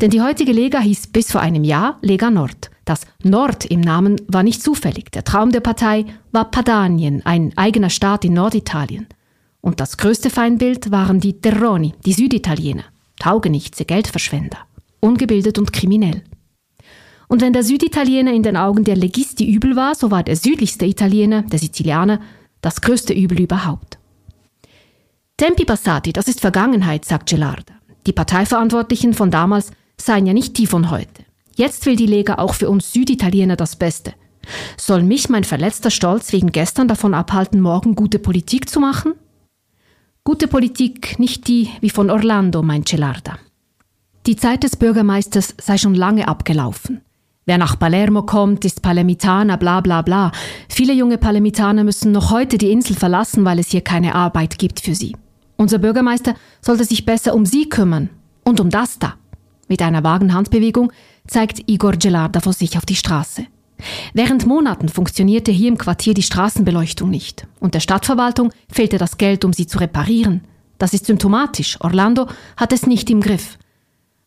Denn 0.00 0.10
die 0.10 0.20
heutige 0.20 0.52
Lega 0.52 0.78
hieß 0.80 1.08
bis 1.08 1.32
vor 1.32 1.40
einem 1.40 1.64
Jahr 1.64 1.98
Lega 2.02 2.30
Nord. 2.30 2.70
Das 2.84 3.00
Nord 3.22 3.64
im 3.64 3.80
Namen 3.80 4.20
war 4.28 4.42
nicht 4.42 4.62
zufällig. 4.62 5.10
Der 5.12 5.24
Traum 5.24 5.50
der 5.50 5.60
Partei 5.60 6.04
war 6.30 6.50
Padanien, 6.50 7.24
ein 7.24 7.52
eigener 7.56 7.90
Staat 7.90 8.24
in 8.24 8.34
Norditalien. 8.34 9.06
Und 9.60 9.80
das 9.80 9.96
größte 9.96 10.30
Feindbild 10.30 10.90
waren 10.90 11.20
die 11.20 11.40
Terroni, 11.40 11.94
die 12.04 12.12
Süditaliener. 12.12 12.84
Taugenichtse, 13.18 13.84
Geldverschwender. 13.84 14.58
Ungebildet 15.00 15.58
und 15.58 15.72
kriminell. 15.72 16.22
Und 17.28 17.40
wenn 17.40 17.52
der 17.52 17.64
Süditaliener 17.64 18.32
in 18.32 18.42
den 18.42 18.56
Augen 18.56 18.84
der 18.84 18.96
Legisti 18.96 19.50
übel 19.50 19.74
war, 19.74 19.94
so 19.94 20.10
war 20.10 20.22
der 20.22 20.36
südlichste 20.36 20.86
Italiener, 20.86 21.42
der 21.42 21.58
Sizilianer, 21.58 22.20
das 22.60 22.80
größte 22.80 23.12
Übel 23.12 23.40
überhaupt. 23.40 23.98
Tempi 25.36 25.64
passati, 25.64 26.12
das 26.12 26.28
ist 26.28 26.40
Vergangenheit, 26.40 27.04
sagt 27.04 27.28
Gelarda. 27.28 27.75
Die 28.06 28.12
Parteiverantwortlichen 28.12 29.14
von 29.14 29.30
damals 29.30 29.72
seien 30.00 30.26
ja 30.26 30.32
nicht 30.32 30.56
die 30.58 30.66
von 30.66 30.90
heute. 30.90 31.24
Jetzt 31.56 31.86
will 31.86 31.96
die 31.96 32.06
Lega 32.06 32.36
auch 32.36 32.54
für 32.54 32.70
uns 32.70 32.92
Süditaliener 32.92 33.56
das 33.56 33.76
Beste. 33.76 34.14
Soll 34.76 35.02
mich 35.02 35.28
mein 35.28 35.44
verletzter 35.44 35.90
Stolz 35.90 36.32
wegen 36.32 36.52
gestern 36.52 36.86
davon 36.86 37.14
abhalten, 37.14 37.60
morgen 37.60 37.96
gute 37.96 38.18
Politik 38.18 38.68
zu 38.68 38.78
machen? 38.78 39.14
Gute 40.22 40.48
Politik, 40.48 41.18
nicht 41.18 41.48
die 41.48 41.68
wie 41.80 41.90
von 41.90 42.10
Orlando, 42.10 42.62
meint 42.62 42.88
Celarda. 42.88 43.38
Die 44.26 44.36
Zeit 44.36 44.62
des 44.62 44.76
Bürgermeisters 44.76 45.54
sei 45.60 45.78
schon 45.78 45.94
lange 45.94 46.28
abgelaufen. 46.28 47.00
Wer 47.44 47.58
nach 47.58 47.78
Palermo 47.78 48.22
kommt, 48.22 48.64
ist 48.64 48.82
Palermitaner, 48.82 49.56
bla 49.56 49.80
bla 49.80 50.02
bla. 50.02 50.32
Viele 50.68 50.92
junge 50.92 51.16
Palermitaner 51.16 51.84
müssen 51.84 52.10
noch 52.10 52.32
heute 52.32 52.58
die 52.58 52.72
Insel 52.72 52.96
verlassen, 52.96 53.44
weil 53.44 53.60
es 53.60 53.68
hier 53.68 53.82
keine 53.82 54.16
Arbeit 54.16 54.58
gibt 54.58 54.80
für 54.80 54.96
sie. 54.96 55.14
Unser 55.56 55.78
Bürgermeister 55.78 56.34
sollte 56.60 56.84
sich 56.84 57.06
besser 57.06 57.34
um 57.34 57.46
sie 57.46 57.68
kümmern 57.68 58.10
und 58.44 58.60
um 58.60 58.70
das 58.70 58.98
da. 58.98 59.14
Mit 59.68 59.82
einer 59.82 60.04
vagen 60.04 60.32
Handbewegung 60.34 60.92
zeigt 61.26 61.68
Igor 61.68 61.92
Gelarda 61.92 62.40
vor 62.40 62.52
sich 62.52 62.76
auf 62.76 62.86
die 62.86 62.94
Straße. 62.94 63.46
Während 64.14 64.46
Monaten 64.46 64.88
funktionierte 64.88 65.50
hier 65.50 65.68
im 65.68 65.78
Quartier 65.78 66.14
die 66.14 66.22
Straßenbeleuchtung 66.22 67.10
nicht 67.10 67.46
und 67.60 67.74
der 67.74 67.80
Stadtverwaltung 67.80 68.52
fehlte 68.70 68.98
das 68.98 69.18
Geld, 69.18 69.44
um 69.44 69.52
sie 69.52 69.66
zu 69.66 69.78
reparieren. 69.78 70.42
Das 70.78 70.92
ist 70.92 71.06
symptomatisch. 71.06 71.80
Orlando 71.80 72.28
hat 72.56 72.72
es 72.72 72.86
nicht 72.86 73.10
im 73.10 73.20
Griff. 73.20 73.58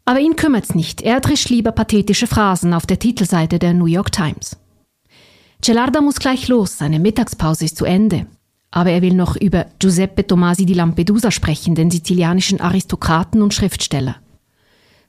Aber 0.05 0.19
ihn 0.19 0.36
kümmert's 0.36 0.74
nicht. 0.74 1.01
Er 1.01 1.19
drischt 1.19 1.50
lieber 1.50 1.71
pathetische 1.71 2.27
Phrasen 2.27 2.74
auf 2.74 2.88
der 2.88 3.00
Titelseite 3.00 3.59
der 3.59 3.74
New 3.74 3.86
York 3.86 4.12
Times. 4.12 4.57
Gelarda 5.62 6.01
muss 6.01 6.19
gleich 6.19 6.48
los. 6.48 6.77
Seine 6.77 7.00
Mittagspause 7.00 7.65
ist 7.65 7.77
zu 7.77 7.86
Ende. 7.86 8.25
Aber 8.71 8.91
er 8.91 9.01
will 9.01 9.13
noch 9.13 9.35
über 9.35 9.65
Giuseppe 9.79 10.25
Tomasi 10.25 10.65
di 10.65 10.73
Lampedusa 10.73 11.31
sprechen, 11.31 11.75
den 11.75 11.89
sizilianischen 11.89 12.61
Aristokraten 12.61 13.41
und 13.41 13.53
Schriftsteller. 13.53 14.17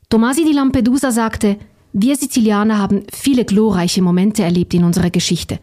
Tomasi 0.09 0.45
di 0.45 0.53
Lampedusa 0.53 1.11
sagte, 1.11 1.59
wir 1.93 2.17
Sizilianer 2.17 2.79
haben 2.79 3.05
viele 3.13 3.45
glorreiche 3.45 4.01
Momente 4.01 4.43
erlebt 4.43 4.75
in 4.75 4.85
unserer 4.85 5.11
Geschichte. 5.11 5.59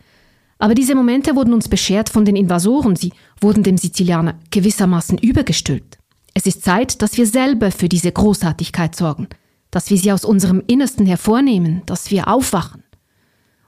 Aber 0.60 0.74
diese 0.74 0.96
Momente 0.96 1.36
wurden 1.36 1.54
uns 1.54 1.70
beschert 1.70 2.10
von 2.10 2.26
den 2.26 2.36
Invasoren, 2.36 2.96
sie 2.96 3.14
wurden 3.40 3.64
dem 3.64 3.78
Sizilianer 3.78 4.36
gewissermaßen 4.52 5.18
übergestülpt. 5.18 5.98
Es 6.34 6.46
ist 6.46 6.64
Zeit, 6.64 7.02
dass 7.02 7.18
wir 7.18 7.26
selber 7.26 7.72
für 7.72 7.90
diese 7.90 8.12
Großartigkeit 8.12 8.96
sorgen, 8.96 9.28
dass 9.72 9.90
wir 9.90 9.98
sie 9.98 10.12
aus 10.12 10.26
unserem 10.26 10.62
Innersten 10.68 11.06
hervornehmen, 11.06 11.82
dass 11.86 12.12
wir 12.12 12.28
aufwachen. 12.28 12.84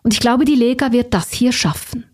Und 0.04 0.14
ich 0.14 0.20
glaube, 0.20 0.46
die 0.46 0.56
Lega 0.56 0.92
wird 0.92 1.14
das 1.14 1.32
hier 1.32 1.52
schaffen. 1.52 2.06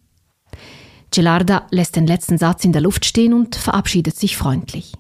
Gelarda 1.16 1.66
lässt 1.72 1.96
den 1.96 2.06
letzten 2.06 2.38
Satz 2.38 2.66
in 2.66 2.74
der 2.74 2.82
Luft 2.82 3.06
stehen 3.06 3.34
und 3.34 3.56
verabschiedet 3.56 4.18
sich 4.18 4.36
freundlich. 4.36 4.94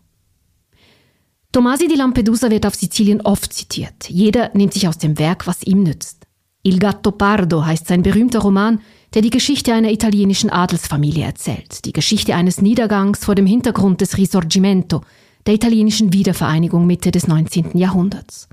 Tomasi 1.51 1.87
di 1.87 1.95
Lampedusa 1.95 2.49
wird 2.49 2.65
auf 2.65 2.75
Sizilien 2.75 3.21
oft 3.21 3.51
zitiert. 3.51 4.09
Jeder 4.09 4.51
nimmt 4.53 4.73
sich 4.73 4.87
aus 4.87 4.97
dem 4.97 5.19
Werk, 5.19 5.45
was 5.45 5.63
ihm 5.63 5.83
nützt. 5.83 6.25
Il 6.63 6.79
Gatto 6.79 7.11
Pardo 7.11 7.65
heißt 7.65 7.87
sein 7.87 8.01
berühmter 8.01 8.39
Roman, 8.39 8.79
der 9.13 9.21
die 9.21 9.29
Geschichte 9.29 9.73
einer 9.73 9.91
italienischen 9.91 10.49
Adelsfamilie 10.49 11.23
erzählt, 11.23 11.85
die 11.85 11.93
Geschichte 11.93 12.33
eines 12.33 12.61
Niedergangs 12.61 13.23
vor 13.23 13.35
dem 13.35 13.45
Hintergrund 13.45 14.01
des 14.01 14.17
Risorgimento, 14.17 15.01
der 15.45 15.53
italienischen 15.53 16.11
Wiedervereinigung 16.11 16.87
Mitte 16.87 17.11
des 17.11 17.27
19. 17.27 17.77
Jahrhunderts. 17.77 18.47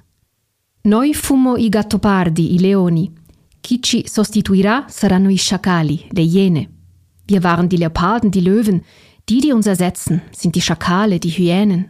Noi 0.84 1.14
fumo 1.14 1.56
i 1.56 1.70
gattopardi, 1.70 2.54
i 2.54 2.58
leoni. 2.58 3.12
Chi 3.60 3.80
ci 3.80 4.04
sostituirà 4.06 4.86
saranno 4.88 5.30
i 5.30 5.36
sciacalli, 5.36 6.08
le 6.10 6.22
iene. 6.22 6.68
Wir 7.32 7.42
waren 7.42 7.70
die 7.70 7.78
Leoparden, 7.78 8.30
die 8.30 8.42
Löwen. 8.42 8.82
Die, 9.30 9.40
die 9.40 9.52
uns 9.52 9.66
ersetzen, 9.66 10.20
sind 10.32 10.54
die 10.54 10.60
Schakale, 10.60 11.18
die 11.18 11.30
Hyänen. 11.30 11.88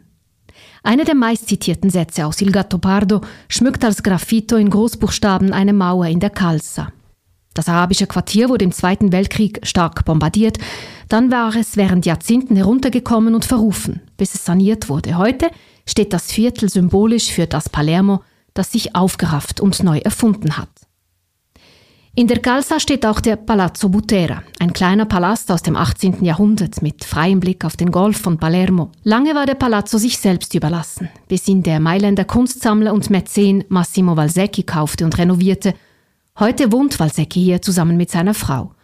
Einer 0.85 1.05
der 1.05 1.17
meistzitierten 1.17 1.91
Sätze 1.91 2.27
aus 2.27 2.41
Il 2.41 2.53
Gattopardo 2.53 3.23
schmückt 3.49 3.85
als 3.85 4.05
Graffito 4.05 4.55
in 4.55 4.71
Großbuchstaben 4.71 5.53
eine 5.53 5.73
Mauer 5.73 6.07
in 6.07 6.21
der 6.21 6.31
Calza. 6.31 6.93
Das 7.55 7.69
arabische 7.69 8.07
Quartier 8.07 8.51
wurde 8.51 8.65
im 8.65 8.71
Zweiten 8.71 9.11
Weltkrieg 9.11 9.59
stark 9.65 10.05
bombardiert, 10.05 10.59
dann 11.09 11.33
war 11.33 11.57
es 11.57 11.77
während 11.77 12.07
Jahrzehnten 12.07 12.55
heruntergekommen 12.55 13.35
und 13.35 13.45
verrufen, 13.45 14.01
bis 14.17 14.37
es 14.37 14.45
saniert 14.45 14.89
wurde. 14.89 15.19
Heute 15.19 15.51
steht 15.89 16.13
das 16.13 16.31
Viertel 16.31 16.69
symbolisch 16.69 17.33
für 17.33 17.49
das 17.49 17.69
Palermo, 17.69 18.23
das 18.55 18.71
sich 18.71 18.95
aufgerafft 18.95 19.61
und 19.61 19.83
neu 19.83 19.99
erfunden 19.99 20.57
hat. 20.57 20.71
In 22.15 22.27
der 22.27 22.41
Calza 22.41 22.79
steht 22.79 23.07
auch 23.07 23.21
der 23.21 23.37
Palazzo 23.37 23.89
Butera, 23.89 24.43
ein 24.59 24.75
kleiner 24.75 25.07
Palast 25.07 25.51
aus 25.51 25.63
dem 25.63 25.77
18. 25.77 26.23
Jahrhundert 26.23 26.83
mit 26.83 27.07
freiem 27.07 27.41
Blick 27.41 27.65
auf 27.65 27.79
den 27.79 27.91
Golf 27.91 28.19
von 28.19 28.37
Palermo. 28.37 28.93
Lange 29.03 29.35
war 29.35 29.47
der 29.47 29.55
Palazzo 29.55 29.97
sich 29.97 30.19
selbst 30.19 30.55
überlassen, 30.55 31.09
bis 31.29 31.49
ihn 31.49 31.63
der 31.63 31.81
Mailänder 31.81 32.27
Kunstsammler 32.27 32.93
und 32.93 33.09
Mäzen 33.09 33.65
Massimo 33.71 34.15
Valsecchi 34.15 34.63
kaufte 34.63 35.07
und 35.07 35.17
renovierte. 35.17 35.73
Heute 36.39 36.71
wohnt 36.71 37.01
Valsecchi 37.01 37.41
hier 37.41 37.63
zusammen 37.63 37.97
mit 37.97 38.11
seiner 38.11 38.35
Frau. 38.35 38.75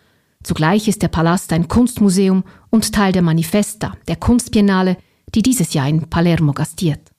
Zugleich 0.42 0.88
ist 0.88 1.02
der 1.02 1.08
Palast 1.08 1.52
ein 1.52 1.68
Kunstmuseum 1.68 2.44
und 2.70 2.94
Teil 2.94 3.12
der 3.12 3.20
Manifesta, 3.20 3.92
der 4.08 4.16
Kunstbiennale, 4.16 4.96
die 5.34 5.42
dieses 5.42 5.74
Jahr 5.74 5.86
in 5.86 6.08
Palermo 6.08 6.54
gastiert. 6.54 7.10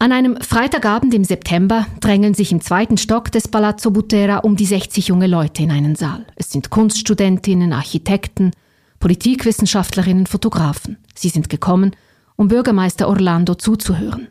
An 0.00 0.12
einem 0.12 0.40
Freitagabend 0.40 1.12
im 1.12 1.24
September 1.24 1.88
drängeln 1.98 2.32
sich 2.32 2.52
im 2.52 2.60
zweiten 2.60 2.98
Stock 2.98 3.32
des 3.32 3.48
Palazzo 3.48 3.90
Butera 3.90 4.38
um 4.38 4.54
die 4.54 4.64
60 4.64 5.08
junge 5.08 5.26
Leute 5.26 5.64
in 5.64 5.72
einen 5.72 5.96
Saal. 5.96 6.24
Es 6.36 6.52
sind 6.52 6.70
Kunststudentinnen, 6.70 7.72
Architekten, 7.72 8.52
Politikwissenschaftlerinnen, 9.00 10.26
Fotografen. 10.26 10.98
Sie 11.16 11.30
sind 11.30 11.48
gekommen, 11.48 11.96
um 12.36 12.46
Bürgermeister 12.46 13.08
Orlando 13.08 13.56
zuzuhören. 13.56 14.28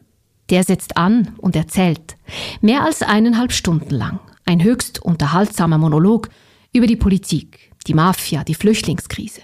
Der 0.49 0.63
setzt 0.63 0.95
an 0.95 1.33
und 1.37 1.57
erzählt. 1.57 2.15
Mehr 2.61 2.85
als 2.85 3.01
eineinhalb 3.01 3.51
Stunden 3.51 3.93
lang. 3.93 4.21
Ein 4.45 4.63
höchst 4.63 5.03
unterhaltsamer 5.03 5.77
Monolog 5.77 6.29
über 6.71 6.87
die 6.87 6.95
Politik, 6.95 7.73
die 7.87 7.93
Mafia, 7.93 8.45
die 8.45 8.55
Flüchtlingskrise. 8.55 9.41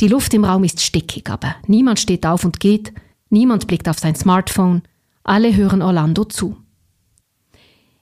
Die 0.00 0.08
Luft 0.08 0.32
im 0.32 0.46
Raum 0.46 0.64
ist 0.64 0.80
stickig, 0.80 1.28
aber 1.28 1.56
niemand 1.66 2.00
steht 2.00 2.24
auf 2.24 2.46
und 2.46 2.58
geht, 2.58 2.94
niemand 3.28 3.66
blickt 3.66 3.90
auf 3.90 3.98
sein 3.98 4.14
Smartphone, 4.14 4.80
alle 5.24 5.54
hören 5.54 5.82
Orlando 5.82 6.24
zu. 6.24 6.56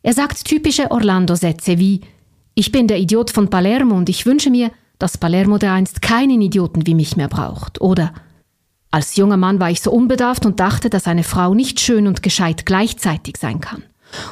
Er 0.02 0.14
sagt 0.14 0.44
typische 0.44 0.90
Orlando-Sätze 0.90 1.78
wie 1.78 2.00
Ich 2.54 2.72
bin 2.72 2.88
der 2.88 2.98
Idiot 2.98 3.30
von 3.30 3.50
Palermo 3.50 3.96
und 3.96 4.08
ich 4.08 4.24
wünsche 4.24 4.50
mir, 4.50 4.70
dass 4.98 5.18
Palermo 5.18 5.58
dereinst 5.58 6.02
keinen 6.02 6.40
Idioten 6.40 6.86
wie 6.86 6.94
mich 6.94 7.16
mehr 7.16 7.28
braucht. 7.28 7.80
Oder 7.80 8.12
Als 8.90 9.16
junger 9.16 9.36
Mann 9.36 9.60
war 9.60 9.70
ich 9.70 9.80
so 9.80 9.92
unbedarft 9.92 10.46
und 10.46 10.58
dachte, 10.58 10.90
dass 10.90 11.06
eine 11.06 11.22
Frau 11.22 11.54
nicht 11.54 11.80
schön 11.80 12.06
und 12.06 12.22
gescheit 12.22 12.66
gleichzeitig 12.66 13.36
sein 13.36 13.60
kann. 13.60 13.84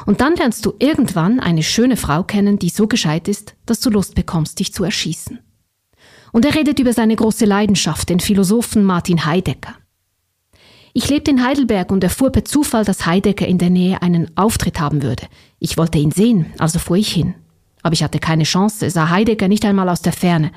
Und 0.05 0.19
dann 0.21 0.35
lernst 0.35 0.65
du 0.65 0.73
irgendwann 0.79 1.39
eine 1.39 1.63
schöne 1.63 1.95
Frau 1.95 2.23
kennen, 2.23 2.59
die 2.59 2.69
so 2.69 2.87
gescheit 2.87 3.27
ist, 3.27 3.55
dass 3.65 3.79
du 3.79 3.89
Lust 3.89 4.15
bekommst, 4.15 4.59
dich 4.59 4.73
zu 4.73 4.83
erschießen. 4.83 5.39
Und 6.31 6.45
er 6.45 6.55
redet 6.55 6.79
über 6.79 6.93
seine 6.93 7.15
große 7.15 7.45
Leidenschaft, 7.45 8.09
den 8.09 8.19
Philosophen 8.19 8.83
Martin 8.83 9.25
Heidegger. 9.25 9.75
Ich 11.01 11.07
lebte 11.07 11.31
in 11.31 11.45
Heidelberg 11.45 11.93
und 11.93 12.03
erfuhr 12.03 12.29
per 12.29 12.43
Zufall, 12.43 12.83
dass 12.83 13.05
Heidegger 13.05 13.47
in 13.47 13.57
der 13.57 13.69
Nähe 13.69 14.01
einen 14.01 14.35
Auftritt 14.35 14.81
haben 14.81 15.01
würde. 15.01 15.27
Ich 15.57 15.77
wollte 15.77 15.97
ihn 15.97 16.11
sehen, 16.11 16.47
also 16.57 16.77
fuhr 16.77 16.97
ich 16.97 17.09
hin. 17.13 17.35
Aber 17.81 17.93
ich 17.93 18.03
hatte 18.03 18.19
keine 18.19 18.43
Chance, 18.43 18.89
sah 18.89 19.09
Heidegger 19.09 19.47
nicht 19.47 19.63
einmal 19.63 19.87
aus 19.87 20.01
der 20.01 20.11
Ferne. 20.11 20.51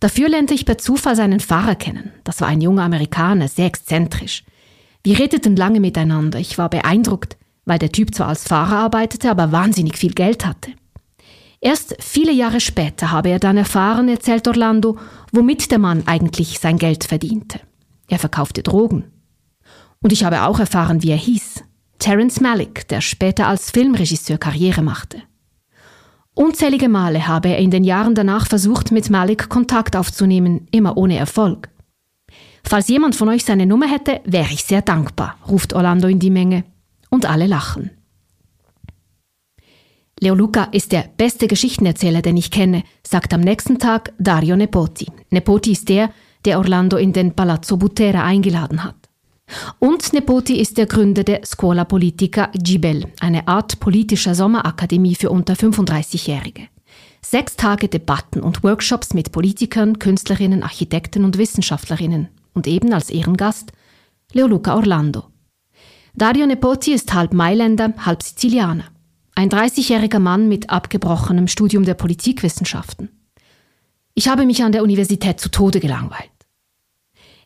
Dafür 0.00 0.30
lernte 0.30 0.54
ich 0.54 0.64
per 0.64 0.78
Zufall 0.78 1.14
seinen 1.14 1.40
Fahrer 1.40 1.74
kennen. 1.74 2.10
Das 2.24 2.40
war 2.40 2.48
ein 2.48 2.62
junger 2.62 2.84
Amerikaner, 2.84 3.48
sehr 3.48 3.66
exzentrisch. 3.66 4.44
Wir 5.04 5.18
redeten 5.18 5.56
lange 5.56 5.78
miteinander. 5.78 6.38
Ich 6.38 6.56
war 6.56 6.70
beeindruckt, 6.70 7.36
weil 7.66 7.78
der 7.78 7.92
Typ 7.92 8.14
zwar 8.14 8.28
als 8.28 8.48
Fahrer 8.48 8.78
arbeitete, 8.78 9.30
aber 9.30 9.52
wahnsinnig 9.52 9.98
viel 9.98 10.14
Geld 10.14 10.46
hatte. 10.46 10.70
Erst 11.60 11.96
viele 12.00 12.32
Jahre 12.32 12.60
später 12.60 13.10
habe 13.10 13.28
er 13.28 13.40
dann 13.40 13.58
erfahren, 13.58 14.08
erzählt 14.08 14.48
Orlando, 14.48 14.96
womit 15.32 15.70
der 15.70 15.78
Mann 15.78 16.04
eigentlich 16.06 16.60
sein 16.60 16.78
Geld 16.78 17.04
verdiente. 17.04 17.60
Er 18.08 18.18
verkaufte 18.18 18.62
Drogen. 18.62 19.04
Und 20.02 20.12
ich 20.12 20.24
habe 20.24 20.42
auch 20.42 20.58
erfahren, 20.58 21.02
wie 21.02 21.10
er 21.10 21.16
hieß. 21.16 21.64
Terence 21.98 22.40
Malick, 22.40 22.88
der 22.88 23.00
später 23.00 23.46
als 23.46 23.70
Filmregisseur 23.70 24.36
Karriere 24.36 24.82
machte. 24.82 25.22
Unzählige 26.34 26.88
Male 26.88 27.28
habe 27.28 27.48
er 27.48 27.58
in 27.58 27.70
den 27.70 27.84
Jahren 27.84 28.14
danach 28.14 28.46
versucht, 28.46 28.90
mit 28.90 29.10
Malik 29.10 29.48
Kontakt 29.48 29.94
aufzunehmen, 29.94 30.66
immer 30.70 30.96
ohne 30.96 31.16
Erfolg. 31.16 31.68
Falls 32.64 32.88
jemand 32.88 33.14
von 33.14 33.28
euch 33.28 33.44
seine 33.44 33.66
Nummer 33.66 33.86
hätte, 33.86 34.20
wäre 34.24 34.52
ich 34.52 34.64
sehr 34.64 34.82
dankbar, 34.82 35.36
ruft 35.48 35.74
Orlando 35.74 36.08
in 36.08 36.18
die 36.18 36.30
Menge. 36.30 36.64
Und 37.10 37.26
alle 37.26 37.46
lachen. 37.46 37.90
Leo 40.18 40.34
Luca 40.34 40.64
ist 40.64 40.92
der 40.92 41.04
beste 41.16 41.48
Geschichtenerzähler, 41.48 42.22
den 42.22 42.36
ich 42.36 42.50
kenne, 42.50 42.84
sagt 43.06 43.34
am 43.34 43.40
nächsten 43.40 43.78
Tag 43.78 44.12
Dario 44.18 44.56
Nepoti. 44.56 45.08
Nepoti 45.30 45.72
ist 45.72 45.88
der, 45.88 46.10
der 46.44 46.58
Orlando 46.58 46.96
in 46.96 47.12
den 47.12 47.34
Palazzo 47.34 47.76
Butera 47.76 48.24
eingeladen 48.24 48.84
hat. 48.84 49.01
Und 49.78 50.12
Nepoti 50.12 50.60
ist 50.60 50.78
der 50.78 50.86
Gründer 50.86 51.24
der 51.24 51.44
Scuola 51.44 51.84
Politica 51.84 52.50
Gibel, 52.54 53.06
eine 53.20 53.48
Art 53.48 53.80
politischer 53.80 54.34
Sommerakademie 54.34 55.14
für 55.14 55.30
unter 55.30 55.54
35-Jährige. 55.54 56.68
Sechs 57.24 57.56
Tage 57.56 57.88
Debatten 57.88 58.40
und 58.40 58.64
Workshops 58.64 59.14
mit 59.14 59.32
Politikern, 59.32 59.98
Künstlerinnen, 59.98 60.62
Architekten 60.62 61.24
und 61.24 61.38
Wissenschaftlerinnen. 61.38 62.28
Und 62.54 62.66
eben 62.66 62.92
als 62.92 63.10
Ehrengast 63.10 63.72
Leoluca 64.32 64.74
Orlando. 64.74 65.24
Dario 66.14 66.46
Nepoti 66.46 66.92
ist 66.92 67.14
halb 67.14 67.32
Mailänder, 67.32 67.94
halb 67.98 68.22
Sizilianer. 68.22 68.84
Ein 69.34 69.48
30-jähriger 69.48 70.18
Mann 70.18 70.48
mit 70.48 70.68
abgebrochenem 70.68 71.48
Studium 71.48 71.84
der 71.84 71.94
Politikwissenschaften. 71.94 73.08
Ich 74.14 74.28
habe 74.28 74.44
mich 74.44 74.62
an 74.62 74.72
der 74.72 74.82
Universität 74.82 75.40
zu 75.40 75.48
Tode 75.48 75.80
gelangweilt. 75.80 76.31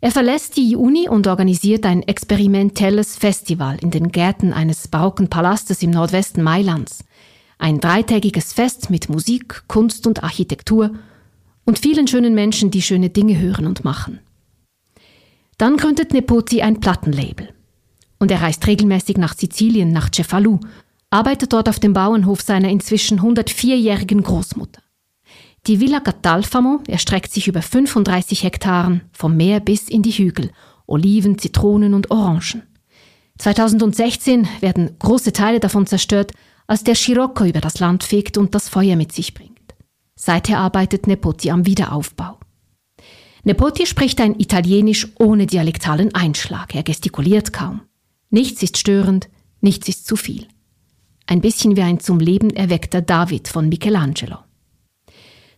Er 0.00 0.10
verlässt 0.10 0.56
die 0.56 0.76
Uni 0.76 1.08
und 1.08 1.26
organisiert 1.26 1.86
ein 1.86 2.02
experimentelles 2.02 3.16
Festival 3.16 3.78
in 3.80 3.90
den 3.90 4.12
Gärten 4.12 4.52
eines 4.52 4.88
barocken 4.88 5.28
Palastes 5.28 5.82
im 5.82 5.90
Nordwesten 5.90 6.42
Mailands. 6.42 7.04
Ein 7.58 7.80
dreitägiges 7.80 8.52
Fest 8.52 8.90
mit 8.90 9.08
Musik, 9.08 9.64
Kunst 9.68 10.06
und 10.06 10.22
Architektur 10.22 10.90
und 11.64 11.78
vielen 11.78 12.06
schönen 12.06 12.34
Menschen, 12.34 12.70
die 12.70 12.82
schöne 12.82 13.08
Dinge 13.08 13.38
hören 13.38 13.66
und 13.66 13.84
machen. 13.84 14.20
Dann 15.56 15.78
gründet 15.78 16.12
Nepoti 16.12 16.60
ein 16.60 16.80
Plattenlabel. 16.80 17.48
Und 18.18 18.30
er 18.30 18.42
reist 18.42 18.66
regelmäßig 18.66 19.16
nach 19.16 19.34
Sizilien, 19.36 19.90
nach 19.90 20.10
Cefalù, 20.10 20.60
arbeitet 21.10 21.52
dort 21.52 21.68
auf 21.68 21.78
dem 21.78 21.94
Bauernhof 21.94 22.42
seiner 22.42 22.68
inzwischen 22.68 23.20
104-jährigen 23.20 24.22
Großmutter. 24.22 24.82
Die 25.66 25.80
Villa 25.80 25.98
Catalfamo 25.98 26.80
erstreckt 26.86 27.32
sich 27.32 27.48
über 27.48 27.60
35 27.60 28.44
Hektaren, 28.44 29.00
vom 29.12 29.36
Meer 29.36 29.58
bis 29.58 29.88
in 29.88 30.02
die 30.02 30.12
Hügel, 30.12 30.52
Oliven, 30.86 31.38
Zitronen 31.38 31.92
und 31.92 32.12
Orangen. 32.12 32.62
2016 33.38 34.46
werden 34.60 34.96
große 35.00 35.32
Teile 35.32 35.58
davon 35.58 35.86
zerstört, 35.86 36.30
als 36.68 36.84
der 36.84 36.94
Scirocco 36.94 37.44
über 37.44 37.60
das 37.60 37.80
Land 37.80 38.04
fegt 38.04 38.38
und 38.38 38.54
das 38.54 38.68
Feuer 38.68 38.94
mit 38.94 39.10
sich 39.10 39.34
bringt. 39.34 39.74
Seither 40.14 40.58
arbeitet 40.60 41.08
Nepoti 41.08 41.50
am 41.50 41.66
Wiederaufbau. 41.66 42.38
Nepoti 43.42 43.86
spricht 43.86 44.20
ein 44.20 44.38
Italienisch 44.38 45.08
ohne 45.18 45.46
dialektalen 45.46 46.14
Einschlag. 46.14 46.76
Er 46.76 46.84
gestikuliert 46.84 47.52
kaum. 47.52 47.82
Nichts 48.30 48.62
ist 48.62 48.78
störend, 48.78 49.28
nichts 49.60 49.88
ist 49.88 50.06
zu 50.06 50.14
viel. 50.14 50.46
Ein 51.26 51.40
bisschen 51.40 51.76
wie 51.76 51.82
ein 51.82 51.98
zum 51.98 52.20
Leben 52.20 52.50
erweckter 52.50 53.02
David 53.02 53.48
von 53.48 53.68
Michelangelo. 53.68 54.45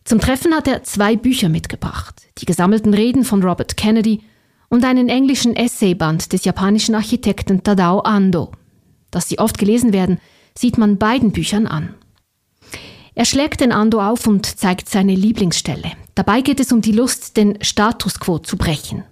Zum 0.09 0.19
Treffen 0.19 0.55
hat 0.55 0.67
er 0.67 0.81
zwei 0.81 1.15
Bücher 1.15 1.49
mitgebracht, 1.49 2.23
die 2.39 2.45
gesammelten 2.45 2.95
Reden 2.95 3.23
von 3.23 3.43
Robert 3.43 3.77
Kennedy 3.77 4.23
und 4.67 4.83
einen 4.83 5.07
englischen 5.07 5.55
Essayband 5.55 6.33
des 6.33 6.45
japanischen 6.45 6.95
Architekten 6.95 7.61
Tadao 7.61 7.99
Ando. 7.99 8.51
Dass 9.11 9.29
sie 9.29 9.37
oft 9.37 9.59
gelesen 9.59 9.93
werden, 9.93 10.19
sieht 10.57 10.79
man 10.79 10.97
beiden 10.97 11.31
Büchern 11.31 11.67
an. 11.67 11.93
Er 13.13 13.25
schlägt 13.25 13.61
den 13.61 13.71
Ando 13.71 14.01
auf 14.01 14.25
und 14.25 14.47
zeigt 14.47 14.89
seine 14.89 15.13
Lieblingsstelle. 15.13 15.91
Dabei 16.15 16.41
geht 16.41 16.59
es 16.59 16.71
um 16.71 16.81
die 16.81 16.91
Lust, 16.91 17.37
den 17.37 17.63
Status 17.63 18.19
quo 18.19 18.39
zu 18.39 18.57
brechen. 18.57 19.03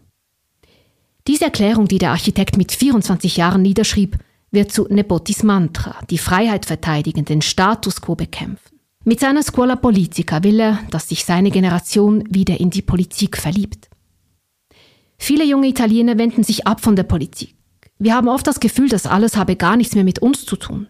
Diese 1.27 1.45
Erklärung, 1.45 1.87
die 1.87 1.99
der 1.99 2.09
Architekt 2.09 2.57
mit 2.57 2.71
24 2.71 3.37
Jahren 3.37 3.61
niederschrieb, 3.61 4.17
wird 4.49 4.71
zu 4.71 4.87
Nepotis 4.89 5.43
Mantra, 5.43 5.95
die 6.09 6.17
Freiheit 6.17 6.65
verteidigen, 6.65 7.23
den 7.23 7.43
Status 7.43 8.01
quo 8.01 8.15
bekämpfen. 8.15 8.76
Mit 9.07 9.21
seiner 9.21 9.41
Scuola 9.41 9.77
Politica 9.77 10.43
will 10.43 10.59
er, 10.59 10.79
dass 10.89 11.07
sich 11.07 11.23
seine 11.23 11.49
Generation 11.49 12.25
wieder 12.29 12.59
in 12.59 12.71
die 12.71 12.81
Politik 12.81 13.37
verliebt. 13.37 13.87
Viele 15.17 15.45
junge 15.45 15.69
Italiener 15.69 16.17
wenden 16.17 16.43
sich 16.43 16.67
ab 16.67 16.81
von 16.81 16.97
der 16.97 17.03
Politik. 17.03 17.55
Wir 17.99 18.15
haben 18.15 18.27
oft 18.27 18.45
das 18.45 18.59
Gefühl, 18.59 18.89
dass 18.89 19.05
alles 19.05 19.37
habe 19.37 19.55
gar 19.55 19.77
nichts 19.77 19.95
mehr 19.95 20.03
mit 20.03 20.19
uns 20.19 20.45
zu 20.45 20.57
tun. 20.57 20.87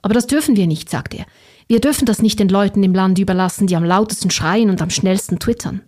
Aber 0.00 0.14
das 0.14 0.28
dürfen 0.28 0.54
wir 0.54 0.68
nicht, 0.68 0.88
sagt 0.88 1.12
er. 1.12 1.26
Wir 1.66 1.80
dürfen 1.80 2.06
das 2.06 2.22
nicht 2.22 2.38
den 2.38 2.48
Leuten 2.48 2.84
im 2.84 2.94
Land 2.94 3.18
überlassen, 3.18 3.66
die 3.66 3.74
am 3.74 3.82
lautesten 3.82 4.30
schreien 4.30 4.70
und 4.70 4.80
am 4.80 4.90
schnellsten 4.90 5.40
twittern. 5.40 5.82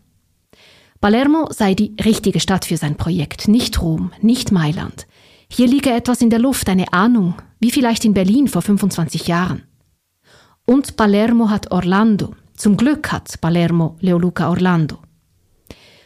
Palermo 1.00 1.46
sei 1.52 1.74
die 1.74 1.94
richtige 2.04 2.40
Stadt 2.40 2.64
für 2.64 2.76
sein 2.76 2.96
Projekt, 2.96 3.46
nicht 3.46 3.80
Rom, 3.80 4.10
nicht 4.20 4.50
Mailand. 4.50 5.06
Hier 5.48 5.68
liege 5.68 5.92
etwas 5.92 6.22
in 6.22 6.30
der 6.30 6.40
Luft, 6.40 6.68
eine 6.68 6.92
Ahnung, 6.92 7.34
wie 7.60 7.70
vielleicht 7.70 8.04
in 8.04 8.14
Berlin 8.14 8.48
vor 8.48 8.62
25 8.62 9.28
Jahren. 9.28 9.62
Und 10.68 10.96
Palermo 10.96 11.48
hat 11.48 11.70
Orlando. 11.70 12.34
Zum 12.54 12.76
Glück 12.76 13.10
hat 13.10 13.40
Palermo 13.40 13.96
Leoluca 14.00 14.50
Orlando. 14.50 14.98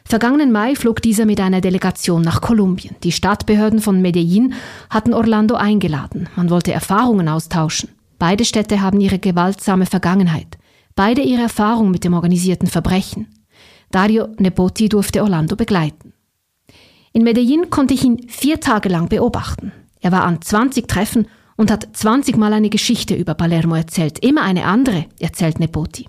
Vergangenen 0.04 0.52
Mai 0.52 0.76
flog 0.76 1.02
dieser 1.02 1.26
mit 1.26 1.40
einer 1.40 1.60
Delegation 1.60 2.22
nach 2.22 2.40
Kolumbien. 2.40 2.94
Die 3.02 3.10
Stadtbehörden 3.10 3.80
von 3.80 4.00
Medellin 4.00 4.54
hatten 4.88 5.14
Orlando 5.14 5.56
eingeladen. 5.56 6.28
Man 6.36 6.48
wollte 6.48 6.72
Erfahrungen 6.72 7.28
austauschen. 7.28 7.90
Beide 8.20 8.44
Städte 8.44 8.80
haben 8.80 9.00
ihre 9.00 9.18
gewaltsame 9.18 9.84
Vergangenheit. 9.84 10.58
Beide 10.94 11.22
ihre 11.22 11.42
Erfahrung 11.42 11.90
mit 11.90 12.04
dem 12.04 12.14
organisierten 12.14 12.68
Verbrechen. 12.68 13.34
Dario 13.90 14.28
Nepoti 14.38 14.88
durfte 14.88 15.24
Orlando 15.24 15.56
begleiten. 15.56 16.12
In 17.12 17.24
Medellin 17.24 17.68
konnte 17.68 17.94
ich 17.94 18.04
ihn 18.04 18.28
vier 18.28 18.60
Tage 18.60 18.88
lang 18.88 19.08
beobachten. 19.08 19.72
Er 19.98 20.12
war 20.12 20.22
an 20.22 20.40
20 20.40 20.86
Treffen 20.86 21.26
und 21.62 21.70
hat 21.70 21.86
20 21.92 22.36
Mal 22.36 22.52
eine 22.54 22.70
Geschichte 22.70 23.14
über 23.14 23.34
Palermo 23.34 23.76
erzählt, 23.76 24.18
immer 24.18 24.42
eine 24.42 24.64
andere, 24.64 25.06
erzählt 25.20 25.60
Nepoti. 25.60 26.08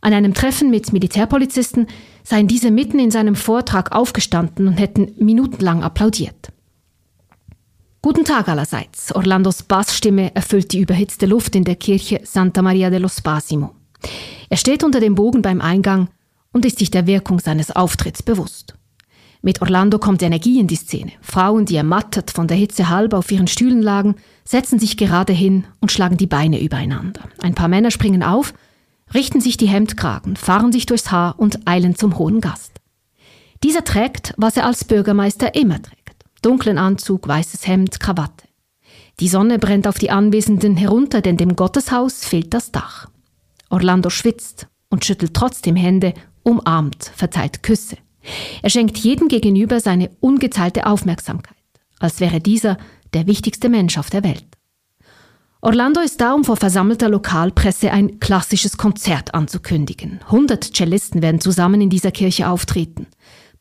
An 0.00 0.12
einem 0.12 0.34
Treffen 0.34 0.70
mit 0.70 0.92
Militärpolizisten 0.92 1.88
seien 2.22 2.46
diese 2.46 2.70
mitten 2.70 3.00
in 3.00 3.10
seinem 3.10 3.34
Vortrag 3.34 3.90
aufgestanden 3.90 4.68
und 4.68 4.74
hätten 4.74 5.12
minutenlang 5.18 5.82
applaudiert. 5.82 6.52
Guten 8.02 8.24
Tag 8.24 8.48
allerseits. 8.48 9.12
Orlandos 9.12 9.64
Bassstimme 9.64 10.32
erfüllt 10.36 10.72
die 10.72 10.78
überhitzte 10.78 11.26
Luft 11.26 11.56
in 11.56 11.64
der 11.64 11.74
Kirche 11.74 12.20
Santa 12.22 12.62
Maria 12.62 12.88
dello 12.88 13.08
Spasimo. 13.08 13.74
Er 14.48 14.58
steht 14.58 14.84
unter 14.84 15.00
dem 15.00 15.16
Bogen 15.16 15.42
beim 15.42 15.60
Eingang 15.60 16.06
und 16.52 16.64
ist 16.64 16.78
sich 16.78 16.92
der 16.92 17.08
Wirkung 17.08 17.40
seines 17.40 17.74
Auftritts 17.74 18.22
bewusst. 18.22 18.76
Mit 19.44 19.60
Orlando 19.60 19.98
kommt 19.98 20.22
Energie 20.22 20.58
in 20.58 20.68
die 20.68 20.74
Szene. 20.74 21.12
Frauen, 21.20 21.66
die 21.66 21.76
ermattet 21.76 22.30
von 22.30 22.48
der 22.48 22.56
Hitze 22.56 22.88
halb 22.88 23.12
auf 23.12 23.30
ihren 23.30 23.46
Stühlen 23.46 23.82
lagen, 23.82 24.14
setzen 24.42 24.78
sich 24.78 24.96
gerade 24.96 25.34
hin 25.34 25.66
und 25.82 25.92
schlagen 25.92 26.16
die 26.16 26.26
Beine 26.26 26.62
übereinander. 26.62 27.20
Ein 27.42 27.54
paar 27.54 27.68
Männer 27.68 27.90
springen 27.90 28.22
auf, 28.22 28.54
richten 29.12 29.42
sich 29.42 29.58
die 29.58 29.66
Hemdkragen, 29.68 30.36
fahren 30.36 30.72
sich 30.72 30.86
durchs 30.86 31.10
Haar 31.10 31.38
und 31.38 31.68
eilen 31.68 31.94
zum 31.94 32.16
hohen 32.16 32.40
Gast. 32.40 32.72
Dieser 33.62 33.84
trägt, 33.84 34.32
was 34.38 34.56
er 34.56 34.64
als 34.64 34.86
Bürgermeister 34.86 35.54
immer 35.54 35.82
trägt. 35.82 36.24
Dunklen 36.40 36.78
Anzug, 36.78 37.28
weißes 37.28 37.66
Hemd, 37.66 38.00
Krawatte. 38.00 38.48
Die 39.20 39.28
Sonne 39.28 39.58
brennt 39.58 39.86
auf 39.86 39.98
die 39.98 40.10
Anwesenden 40.10 40.78
herunter, 40.78 41.20
denn 41.20 41.36
dem 41.36 41.54
Gotteshaus 41.54 42.24
fehlt 42.24 42.54
das 42.54 42.72
Dach. 42.72 43.10
Orlando 43.68 44.08
schwitzt 44.08 44.68
und 44.88 45.04
schüttelt 45.04 45.34
trotzdem 45.34 45.76
Hände, 45.76 46.14
umarmt, 46.44 47.12
verteilt 47.14 47.62
Küsse. 47.62 47.98
Er 48.62 48.70
schenkt 48.70 48.98
jedem 48.98 49.28
gegenüber 49.28 49.80
seine 49.80 50.10
ungeteilte 50.20 50.86
Aufmerksamkeit, 50.86 51.56
als 51.98 52.20
wäre 52.20 52.40
dieser 52.40 52.78
der 53.12 53.26
wichtigste 53.26 53.68
Mensch 53.68 53.98
auf 53.98 54.10
der 54.10 54.24
Welt. 54.24 54.46
Orlando 55.60 56.00
ist 56.00 56.20
da, 56.20 56.34
um 56.34 56.44
vor 56.44 56.56
versammelter 56.56 57.08
Lokalpresse 57.08 57.90
ein 57.90 58.20
klassisches 58.20 58.76
Konzert 58.76 59.32
anzukündigen. 59.32 60.20
100 60.26 60.76
Cellisten 60.76 61.22
werden 61.22 61.40
zusammen 61.40 61.80
in 61.80 61.88
dieser 61.88 62.10
Kirche 62.10 62.50
auftreten. 62.50 63.06